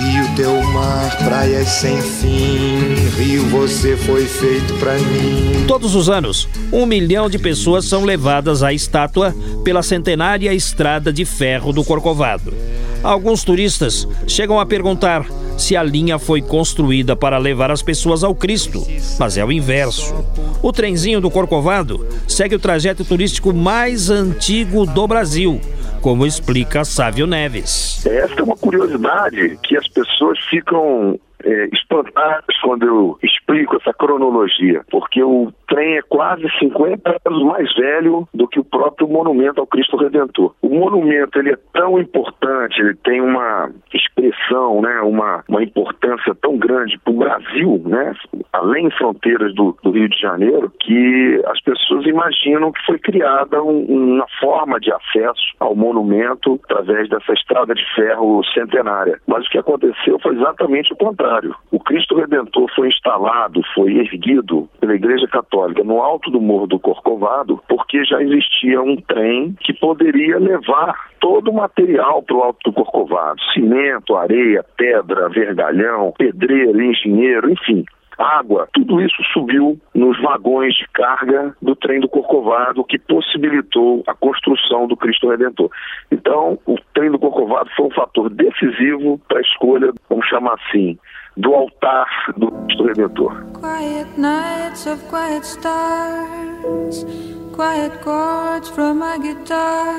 Rio, 0.00 0.34
teu 0.34 0.62
mar, 0.72 1.18
praias 1.18 1.68
sem 1.68 2.00
fim. 2.00 2.94
Rio, 3.18 3.44
você 3.50 3.98
foi 3.98 4.24
feito 4.24 4.72
para 4.80 4.94
mim. 4.94 5.66
Todos 5.68 5.94
os 5.94 6.08
anos, 6.08 6.48
um 6.72 6.86
milhão 6.86 7.28
de 7.28 7.38
pessoas 7.38 7.84
são 7.84 8.02
levadas 8.02 8.62
à 8.62 8.72
estátua 8.72 9.36
pela 9.62 9.82
centenária 9.82 10.54
estrada 10.54 11.12
de 11.12 11.26
ferro 11.26 11.70
do 11.70 11.84
Corcovado. 11.84 12.54
Alguns 13.02 13.44
turistas 13.44 14.08
chegam 14.26 14.58
a 14.58 14.64
perguntar 14.64 15.26
se 15.62 15.76
a 15.76 15.82
linha 15.82 16.18
foi 16.18 16.42
construída 16.42 17.14
para 17.14 17.38
levar 17.38 17.70
as 17.70 17.82
pessoas 17.82 18.24
ao 18.24 18.34
Cristo, 18.34 18.80
mas 19.18 19.38
é 19.38 19.44
o 19.44 19.52
inverso. 19.52 20.12
O 20.60 20.72
trenzinho 20.72 21.20
do 21.20 21.30
Corcovado 21.30 22.04
segue 22.26 22.56
o 22.56 22.58
trajeto 22.58 23.04
turístico 23.04 23.54
mais 23.54 24.10
antigo 24.10 24.84
do 24.84 25.06
Brasil, 25.06 25.60
como 26.00 26.26
explica 26.26 26.84
Sávio 26.84 27.28
Neves. 27.28 28.04
Esta 28.04 28.40
é 28.40 28.44
uma 28.44 28.56
curiosidade 28.56 29.56
que 29.62 29.76
as 29.76 29.86
pessoas 29.86 30.36
ficam 30.50 31.16
é, 31.44 31.68
espantadas 31.72 32.56
quando 32.62 32.86
eu 32.86 33.18
explico 33.22 33.76
essa 33.76 33.92
cronologia, 33.92 34.82
porque 34.90 35.22
o 35.22 35.52
trem 35.68 35.96
é 35.96 36.02
quase 36.02 36.44
50 36.58 37.20
anos 37.26 37.42
mais 37.44 37.74
velho 37.74 38.28
do 38.32 38.46
que 38.46 38.60
o 38.60 38.64
próprio 38.64 39.08
monumento 39.08 39.60
ao 39.60 39.66
Cristo 39.66 39.96
Redentor. 39.96 40.54
O 40.62 40.68
monumento 40.68 41.38
ele 41.38 41.52
é 41.52 41.58
tão 41.72 41.98
importante, 41.98 42.80
ele 42.80 42.94
tem 42.96 43.20
uma 43.20 43.70
expressão, 43.92 44.80
né, 44.80 45.00
uma, 45.00 45.44
uma 45.52 45.62
importância 45.62 46.34
tão 46.40 46.56
grande 46.56 46.98
para 46.98 47.12
o 47.12 47.18
Brasil, 47.18 47.82
né, 47.84 48.14
além 48.54 48.90
fronteiras 48.92 49.54
do, 49.54 49.76
do, 49.82 49.90
Rio 49.90 50.08
de 50.08 50.18
Janeiro, 50.18 50.72
que 50.80 51.42
as 51.46 51.60
pessoas 51.60 52.06
imaginam 52.06 52.72
que 52.72 52.84
foi 52.86 52.98
criada 52.98 53.62
um, 53.62 54.14
uma 54.14 54.26
forma 54.40 54.80
de 54.80 54.90
acesso 54.90 55.42
ao 55.60 55.76
monumento 55.76 56.58
através 56.64 57.08
dessa 57.10 57.34
estrada 57.34 57.74
de 57.74 57.84
ferro 57.94 58.42
centenária. 58.54 59.20
Mas 59.26 59.46
o 59.46 59.50
que 59.50 59.58
aconteceu 59.58 60.18
foi 60.20 60.34
exatamente 60.36 60.92
o 60.94 60.96
contrário. 60.96 61.54
O 61.70 61.78
Cristo 61.78 62.16
Redentor 62.16 62.70
foi 62.74 62.88
instalado, 62.88 63.60
foi 63.74 63.98
erguido 63.98 64.68
pela 64.80 64.94
Igreja 64.94 65.28
Católica 65.28 65.84
no 65.84 66.00
alto 66.00 66.30
do 66.30 66.40
Morro 66.40 66.66
do 66.66 66.80
Corcovado, 66.80 67.60
porque 67.68 68.02
já 68.04 68.22
existia 68.22 68.80
um 68.80 68.96
trem 68.96 69.54
que 69.60 69.74
poderia 69.74 70.38
levar 70.38 71.12
todo 71.20 71.50
o 71.50 71.54
material 71.54 72.22
para 72.22 72.36
o 72.36 72.42
alto 72.42 72.58
do 72.70 72.72
Corcovado: 72.72 73.40
cimento, 73.52 74.16
areia, 74.16 74.64
pedra, 74.76 75.28
vergalhão, 75.32 76.12
pedreiro, 76.16 76.80
engenheiro, 76.80 77.50
enfim 77.50 77.84
água, 78.18 78.68
tudo 78.72 79.00
isso 79.00 79.22
subiu 79.32 79.78
nos 79.94 80.20
vagões 80.20 80.74
de 80.74 80.86
carga 80.88 81.54
do 81.60 81.74
trem 81.74 82.00
do 82.00 82.08
Corcovado, 82.08 82.84
que 82.84 82.98
possibilitou 82.98 84.02
a 84.06 84.14
construção 84.14 84.86
do 84.86 84.96
Cristo 84.96 85.30
Redentor. 85.30 85.70
Então, 86.10 86.58
o 86.66 86.76
trem 86.94 87.10
do 87.10 87.18
Corcovado 87.18 87.70
foi 87.76 87.86
um 87.86 87.90
fator 87.90 88.30
decisivo 88.30 89.20
para 89.28 89.38
a 89.38 89.42
escolha, 89.42 89.92
vamos 90.08 90.26
chamar 90.26 90.54
assim, 90.54 90.98
do 91.36 91.54
altar 91.54 92.06
do 92.36 92.50
Cristo 92.50 92.84
Redentor. 92.84 93.44
Quiet 93.54 94.06
nights 94.18 94.86
of 94.86 95.02
quiet 95.08 95.44
stars, 95.44 97.06
quiet 97.54 97.92
chords 98.02 98.68
from 98.68 98.98
my 98.98 99.18
guitar, 99.18 99.94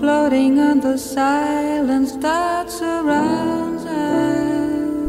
floating 0.00 0.58
on 0.58 0.80
the 0.80 0.96
silence 0.96 2.16
that 2.18 2.70
surrounds 2.70 3.84
us. 3.84 4.38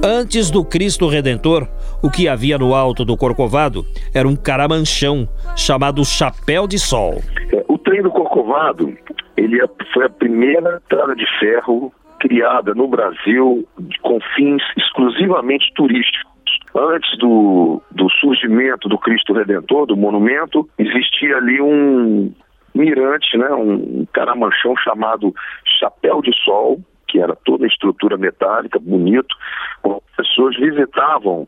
Antes 0.01 0.49
do 0.49 0.63
Cristo 0.63 1.09
Redentor, 1.09 1.67
o 2.01 2.09
que 2.09 2.29
havia 2.29 2.57
no 2.57 2.73
alto 2.73 3.03
do 3.03 3.17
Corcovado 3.17 3.85
era 4.13 4.27
um 4.27 4.35
caramanchão 4.35 5.27
chamado 5.57 6.05
Chapéu 6.05 6.67
de 6.67 6.79
Sol. 6.79 7.21
É, 7.51 7.65
o 7.67 7.77
trem 7.77 8.01
do 8.01 8.09
Corcovado 8.09 8.97
ele 9.35 9.61
é, 9.61 9.67
foi 9.93 10.05
a 10.05 10.09
primeira 10.09 10.77
estrada 10.77 11.15
de 11.15 11.25
ferro 11.39 11.91
criada 12.19 12.73
no 12.73 12.87
Brasil 12.87 13.67
com 14.01 14.19
fins 14.35 14.61
exclusivamente 14.77 15.71
turísticos. 15.73 16.29
Antes 16.75 17.17
do, 17.17 17.81
do 17.91 18.09
surgimento 18.11 18.87
do 18.87 18.97
Cristo 18.97 19.33
Redentor, 19.33 19.87
do 19.87 19.97
monumento, 19.97 20.69
existia 20.77 21.37
ali 21.37 21.59
um 21.61 22.31
mirante, 22.75 23.37
né, 23.37 23.49
um 23.49 24.05
caramanchão 24.13 24.75
chamado 24.77 25.33
Chapéu 25.79 26.21
de 26.21 26.33
Sol, 26.43 26.79
que 27.07 27.19
era 27.19 27.35
toda 27.43 27.65
a 27.65 27.67
estrutura 27.67 28.17
metálica, 28.17 28.79
bonito. 28.79 29.35
As 29.83 30.27
pessoas 30.27 30.55
visitavam 30.57 31.47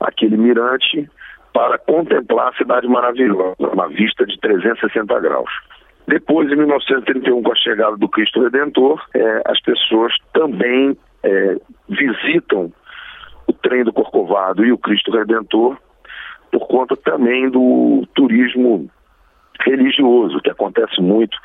aquele 0.00 0.36
mirante 0.36 1.08
para 1.52 1.78
contemplar 1.78 2.48
a 2.48 2.56
cidade 2.56 2.86
maravilhosa, 2.88 3.54
uma 3.58 3.88
vista 3.88 4.26
de 4.26 4.38
360 4.38 5.20
graus. 5.20 5.50
Depois, 6.08 6.50
em 6.50 6.56
1931, 6.56 7.42
com 7.42 7.52
a 7.52 7.56
chegada 7.56 7.94
do 7.98 8.08
Cristo 8.08 8.42
Redentor, 8.42 8.98
é, 9.14 9.42
as 9.44 9.60
pessoas 9.60 10.14
também 10.32 10.96
é, 11.22 11.56
visitam 11.86 12.72
o 13.46 13.52
trem 13.52 13.84
do 13.84 13.92
Corcovado 13.92 14.64
e 14.64 14.72
o 14.72 14.78
Cristo 14.78 15.12
Redentor 15.12 15.76
por 16.50 16.66
conta 16.66 16.96
também 16.96 17.50
do 17.50 18.08
turismo 18.14 18.90
religioso, 19.60 20.40
que 20.40 20.48
acontece 20.48 20.98
muito 20.98 21.36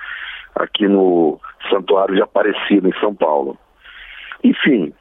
aqui 0.56 0.88
no 0.88 1.42
Santuário 1.70 2.16
de 2.16 2.22
Aparecida, 2.22 2.88
em 2.88 3.00
São 3.02 3.14
Paulo. 3.14 3.58
Enfim, 4.46 4.94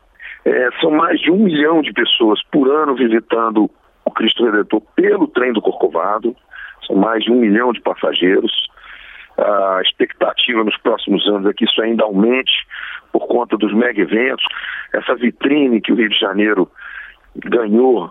é, 0.45 0.71
são 0.81 0.91
mais 0.91 1.21
de 1.21 1.31
um 1.31 1.39
milhão 1.39 1.83
de 1.83 1.93
pessoas 1.93 2.43
por 2.51 2.69
ano 2.69 2.97
visitando 2.97 3.71
o 4.05 4.11
Cristo 4.11 4.45
Redentor 4.45 4.83
pelo 4.97 5.29
trem 5.29 5.53
do 5.53 5.63
Corcovado, 5.63 6.35
são 6.85 6.97
mais 6.97 7.23
de 7.23 7.31
um 7.31 7.37
milhão 7.37 7.73
de 7.73 7.81
passageiros. 7.81 8.72
A 9.39 9.81
expectativa 9.83 10.63
nos 10.63 10.77
próximos 10.79 11.27
anos 11.27 11.47
é 11.47 11.53
que 11.53 11.65
isso 11.65 11.81
ainda 11.81 12.05
aumente 12.05 12.53
por 13.13 13.27
conta 13.27 13.57
dos 13.57 13.73
mega 13.75 14.01
eventos, 14.01 14.45
essa 14.93 15.15
vitrine 15.15 15.81
que 15.81 15.93
o 15.93 15.95
Rio 15.95 16.09
de 16.09 16.19
Janeiro 16.19 16.69
ganhou 17.37 18.11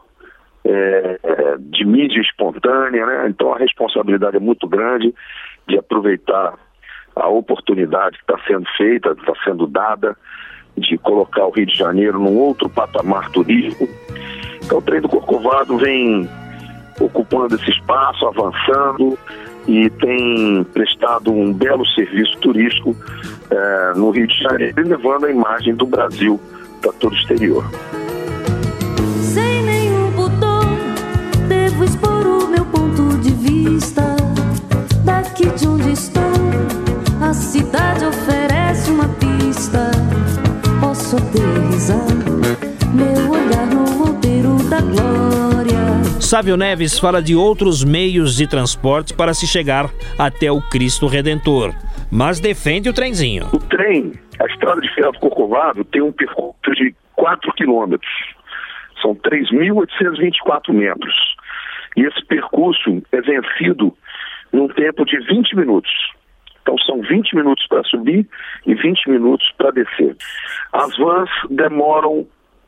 é, 0.63 1.19
é 1.23 1.55
de 1.57 1.83
mídia 1.85 2.21
espontânea, 2.21 3.05
né? 3.05 3.27
então 3.27 3.53
a 3.53 3.57
responsabilidade 3.57 4.37
é 4.37 4.39
muito 4.39 4.67
grande 4.67 5.13
de 5.67 5.77
aproveitar 5.77 6.53
a 7.15 7.27
oportunidade 7.27 8.17
que 8.17 8.23
está 8.31 8.39
sendo 8.47 8.65
feita, 8.77 9.11
está 9.11 9.33
sendo 9.43 9.65
dada, 9.67 10.15
de 10.77 10.97
colocar 10.99 11.45
o 11.45 11.51
Rio 11.51 11.65
de 11.65 11.75
Janeiro 11.75 12.19
num 12.19 12.37
outro 12.37 12.69
patamar 12.69 13.29
turístico. 13.31 13.87
Então 14.63 14.77
o 14.77 14.81
trem 14.81 15.01
do 15.01 15.09
Corcovado 15.09 15.77
vem 15.77 16.29
ocupando 16.99 17.55
esse 17.55 17.71
espaço, 17.71 18.25
avançando 18.25 19.17
e 19.67 19.89
tem 19.89 20.63
prestado 20.73 21.31
um 21.31 21.53
belo 21.53 21.85
serviço 21.87 22.37
turístico 22.39 22.95
é, 23.49 23.93
no 23.95 24.09
Rio 24.09 24.27
de 24.27 24.37
Janeiro, 24.39 24.87
levando 24.87 25.25
a 25.25 25.31
imagem 25.31 25.75
do 25.75 25.85
Brasil 25.85 26.39
para 26.81 26.91
todo 26.93 27.13
o 27.13 27.15
exterior. 27.15 27.63
Sávio 46.31 46.55
Neves 46.55 46.97
fala 46.97 47.21
de 47.21 47.35
outros 47.35 47.83
meios 47.83 48.37
de 48.37 48.47
transporte 48.47 49.13
para 49.13 49.33
se 49.33 49.45
chegar 49.45 49.89
até 50.17 50.49
o 50.49 50.61
Cristo 50.61 51.05
Redentor, 51.05 51.73
mas 52.09 52.39
defende 52.39 52.87
o 52.87 52.93
trenzinho. 52.93 53.47
O 53.51 53.59
trem, 53.59 54.13
a 54.39 54.45
estrada 54.45 54.79
de 54.79 54.87
ferro 54.95 55.11
do 55.11 55.19
Corcovado, 55.19 55.83
tem 55.83 56.01
um 56.01 56.13
percurso 56.13 56.55
de 56.73 56.95
4 57.17 57.51
quilômetros. 57.51 58.09
São 59.01 59.13
3.824 59.13 60.71
metros. 60.71 61.13
E 61.97 62.03
esse 62.03 62.25
percurso 62.25 63.03
é 63.11 63.19
vencido 63.19 63.93
num 64.53 64.69
tempo 64.69 65.03
de 65.03 65.19
20 65.19 65.53
minutos. 65.57 65.91
Então 66.61 66.77
são 66.77 67.01
20 67.01 67.35
minutos 67.35 67.67
para 67.67 67.83
subir 67.83 68.25
e 68.65 68.73
20 68.73 69.09
minutos 69.09 69.51
para 69.57 69.71
descer. 69.71 70.15
As 70.71 70.95
vans 70.95 71.29
demoram 71.49 72.25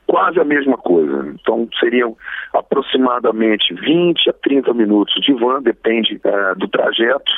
quase 0.08 0.40
a 0.40 0.44
mesma 0.44 0.78
coisa. 0.78 1.34
Então 1.40 1.68
seriam 1.80 2.16
aproximadamente 2.54 3.74
20 3.74 4.30
a 4.30 4.34
30 4.34 4.74
minutos 4.74 5.14
de 5.22 5.34
van, 5.34 5.62
depende 5.62 6.20
é, 6.24 6.56
do 6.56 6.68
trajeto, 6.68 7.32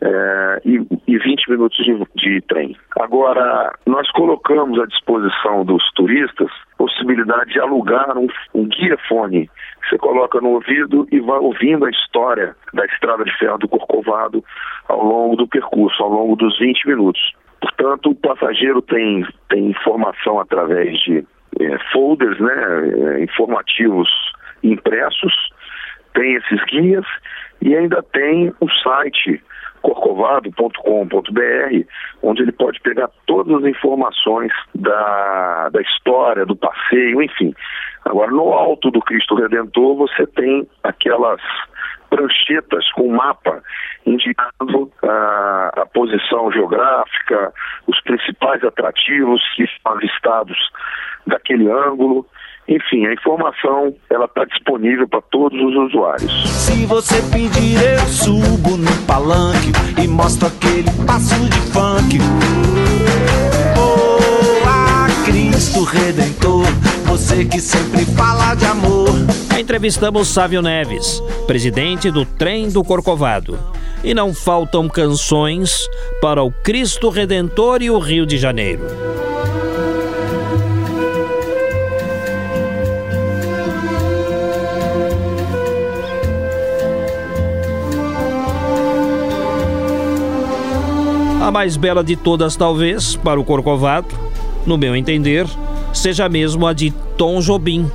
é, 0.00 0.60
e, 0.64 0.86
e 1.06 1.18
20 1.18 1.50
minutos 1.50 1.76
de, 1.84 2.06
de, 2.16 2.40
trem. 2.42 2.76
Agora, 2.98 3.72
nós 3.86 4.10
colocamos 4.10 4.78
à 4.78 4.86
disposição 4.86 5.64
dos 5.64 5.82
turistas 5.92 6.50
possibilidade 6.76 7.52
de 7.52 7.60
alugar 7.60 8.16
um, 8.18 8.26
um 8.54 8.68
guia-fone 8.68 9.48
que 9.82 9.88
você 9.88 9.98
coloca 9.98 10.40
no 10.40 10.50
ouvido 10.50 11.06
e 11.10 11.20
vai 11.20 11.38
ouvindo 11.38 11.86
a 11.86 11.90
história 11.90 12.54
da 12.74 12.84
estrada 12.84 13.24
de 13.24 13.36
ferro 13.38 13.58
do 13.58 13.68
Corcovado 13.68 14.44
ao 14.88 15.02
longo 15.02 15.36
do 15.36 15.48
percurso, 15.48 16.02
ao 16.02 16.10
longo 16.10 16.36
dos 16.36 16.58
20 16.58 16.88
minutos. 16.88 17.32
Portanto, 17.60 18.10
o 18.10 18.14
passageiro 18.14 18.82
tem, 18.82 19.26
tem 19.48 19.70
informação 19.70 20.38
através 20.38 20.98
de 21.00 21.24
é, 21.60 21.78
folders 21.92 22.38
né, 22.38 23.16
é, 23.16 23.24
informativos 23.24 24.08
impressos, 24.62 25.34
tem 26.14 26.34
esses 26.34 26.62
guias 26.64 27.04
e 27.60 27.74
ainda 27.74 28.02
tem 28.02 28.52
o 28.60 28.70
site 28.82 29.42
corcovado.com.br, 29.82 31.86
onde 32.22 32.42
ele 32.42 32.52
pode 32.52 32.80
pegar 32.80 33.08
todas 33.26 33.62
as 33.62 33.70
informações 33.70 34.52
da, 34.74 35.68
da 35.68 35.80
história, 35.80 36.44
do 36.44 36.56
passeio, 36.56 37.22
enfim. 37.22 37.54
Agora, 38.04 38.30
no 38.30 38.52
alto 38.52 38.90
do 38.90 39.00
Cristo 39.00 39.36
Redentor, 39.36 39.96
você 39.96 40.26
tem 40.26 40.66
aquelas 40.82 41.40
pranchetas 42.10 42.90
com 42.92 43.08
mapa 43.08 43.62
indicando 44.06 44.90
a, 45.02 45.82
a 45.82 45.86
posição 45.86 46.50
geográfica, 46.52 47.52
os 47.86 48.00
principais 48.02 48.62
atrativos 48.64 49.42
que 49.54 49.66
são 49.66 49.92
avistados 49.92 50.56
daquele 51.26 51.70
ângulo. 51.70 52.26
Enfim, 52.68 53.06
a 53.06 53.12
informação 53.12 53.94
ela 54.10 54.24
está 54.24 54.44
disponível 54.44 55.06
para 55.08 55.22
todos 55.30 55.58
os 55.58 55.74
usuários. 55.86 56.50
Se 56.50 56.84
você 56.86 57.22
pedir, 57.30 57.80
eu 57.80 58.00
subo 58.06 58.76
no 58.76 59.06
palanque 59.06 59.70
e 60.02 60.08
mostro 60.08 60.48
aquele 60.48 60.90
passo 61.06 61.38
de 61.48 61.60
funk. 61.72 62.18
Oh, 63.78 64.68
a 64.68 65.06
Cristo 65.24 65.84
Redentor, 65.84 66.64
você 67.04 67.44
que 67.44 67.60
sempre 67.60 68.04
fala 68.16 68.56
de 68.56 68.64
amor. 68.66 69.10
Entrevistamos 69.56 70.26
Sávio 70.26 70.60
Neves, 70.60 71.20
presidente 71.46 72.10
do 72.10 72.24
Trem 72.24 72.68
do 72.68 72.82
Corcovado. 72.82 73.56
E 74.02 74.12
não 74.12 74.34
faltam 74.34 74.88
canções 74.88 75.88
para 76.20 76.42
o 76.42 76.50
Cristo 76.50 77.10
Redentor 77.10 77.80
e 77.80 77.90
o 77.90 77.98
Rio 77.98 78.26
de 78.26 78.36
Janeiro. 78.36 78.82
A 91.46 91.50
mais 91.52 91.76
bela 91.76 92.02
de 92.02 92.16
todas, 92.16 92.56
talvez, 92.56 93.14
para 93.14 93.38
o 93.38 93.44
Corcovado, 93.44 94.08
no 94.66 94.76
meu 94.76 94.96
entender, 94.96 95.46
seja 95.94 96.28
mesmo 96.28 96.66
a 96.66 96.72
de 96.72 96.90
Tom 97.16 97.40
Jobim, 97.40 97.88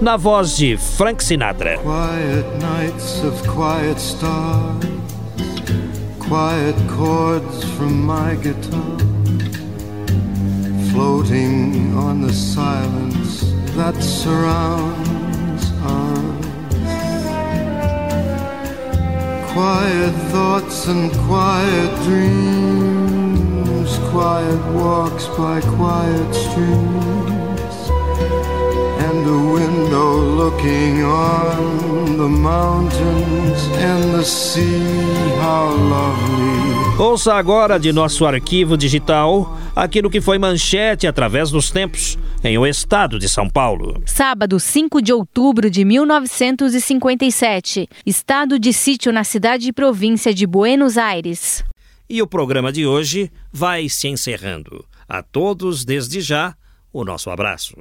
na 0.00 0.16
voz 0.16 0.56
de 0.56 0.76
Frank 0.76 1.22
Sinatra. 1.22 1.78
Quiet 1.78 2.44
nights 2.60 3.22
of 3.22 3.40
quiet 3.48 4.00
stars, 4.00 4.84
quiet 6.18 6.74
chords 6.88 7.62
from 7.76 8.04
my 8.04 8.34
guitar, 8.42 8.96
floating 10.90 11.94
on 11.96 12.26
the 12.26 12.32
silence 12.32 13.44
that 13.76 13.94
surrounds 14.02 15.72
us. 15.84 16.18
Quiet 19.52 20.14
thoughts 20.30 20.86
and 20.86 21.10
quiet 21.26 21.90
dreams, 22.04 22.87
quiet 24.10 24.60
walks 24.74 25.26
by 25.36 25.60
quiet 25.76 26.34
streams, 26.34 27.76
and 29.06 29.26
a 29.26 29.38
window 29.52 30.16
looking 30.40 31.04
on 31.04 32.16
the 32.16 32.28
mountains 32.28 33.68
and 33.78 34.14
the 34.14 34.24
sea. 34.24 35.08
How 35.40 35.70
lovely. 35.70 36.48
Ouça 36.98 37.34
agora 37.34 37.78
de 37.78 37.92
nosso 37.92 38.26
arquivo 38.26 38.76
digital 38.76 39.56
aquilo 39.76 40.10
que 40.10 40.20
foi 40.20 40.36
manchete 40.36 41.06
através 41.06 41.48
dos 41.48 41.70
tempos 41.70 42.18
em 42.42 42.58
o 42.58 42.66
estado 42.66 43.20
de 43.20 43.28
São 43.28 43.48
Paulo. 43.48 44.02
Sábado, 44.04 44.58
5 44.58 45.00
de 45.00 45.12
outubro 45.12 45.70
de 45.70 45.84
1957, 45.84 47.88
estado 48.04 48.58
de 48.58 48.72
sítio 48.72 49.12
na 49.12 49.22
cidade 49.22 49.68
e 49.68 49.72
província 49.72 50.34
de 50.34 50.44
Buenos 50.44 50.98
Aires. 50.98 51.62
E 52.10 52.22
o 52.22 52.26
programa 52.26 52.72
de 52.72 52.86
hoje 52.86 53.30
vai 53.52 53.88
se 53.88 54.08
encerrando. 54.08 54.82
A 55.06 55.22
todos, 55.22 55.84
desde 55.84 56.22
já, 56.22 56.54
o 56.90 57.04
nosso 57.04 57.28
abraço. 57.28 57.76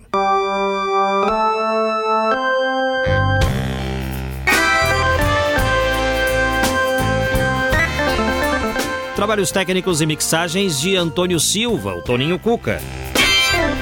Trabalhos 9.15 9.49
técnicos 9.49 10.01
e 10.01 10.05
mixagens 10.05 10.79
de 10.79 10.95
Antônio 10.95 11.39
Silva, 11.39 11.95
o 11.95 12.03
Toninho 12.03 12.37
Cuca. 12.37 12.81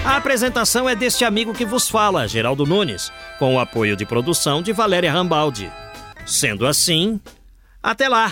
A 0.06 0.16
apresentação 0.16 0.88
é 0.88 0.96
deste 0.96 1.26
amigo 1.26 1.54
que 1.54 1.66
vos 1.66 1.90
fala, 1.90 2.28
Geraldo 2.28 2.66
Nunes, 2.66 3.12
com 3.40 3.56
o 3.56 3.60
apoio 3.60 3.98
de 3.98 4.06
produção 4.06 4.62
de 4.62 4.72
Valéria 4.72 5.12
Rambaldi. 5.12 5.72
Sendo 6.24 6.68
assim, 6.68 7.20
até 7.82 8.08
lá! 8.08 8.32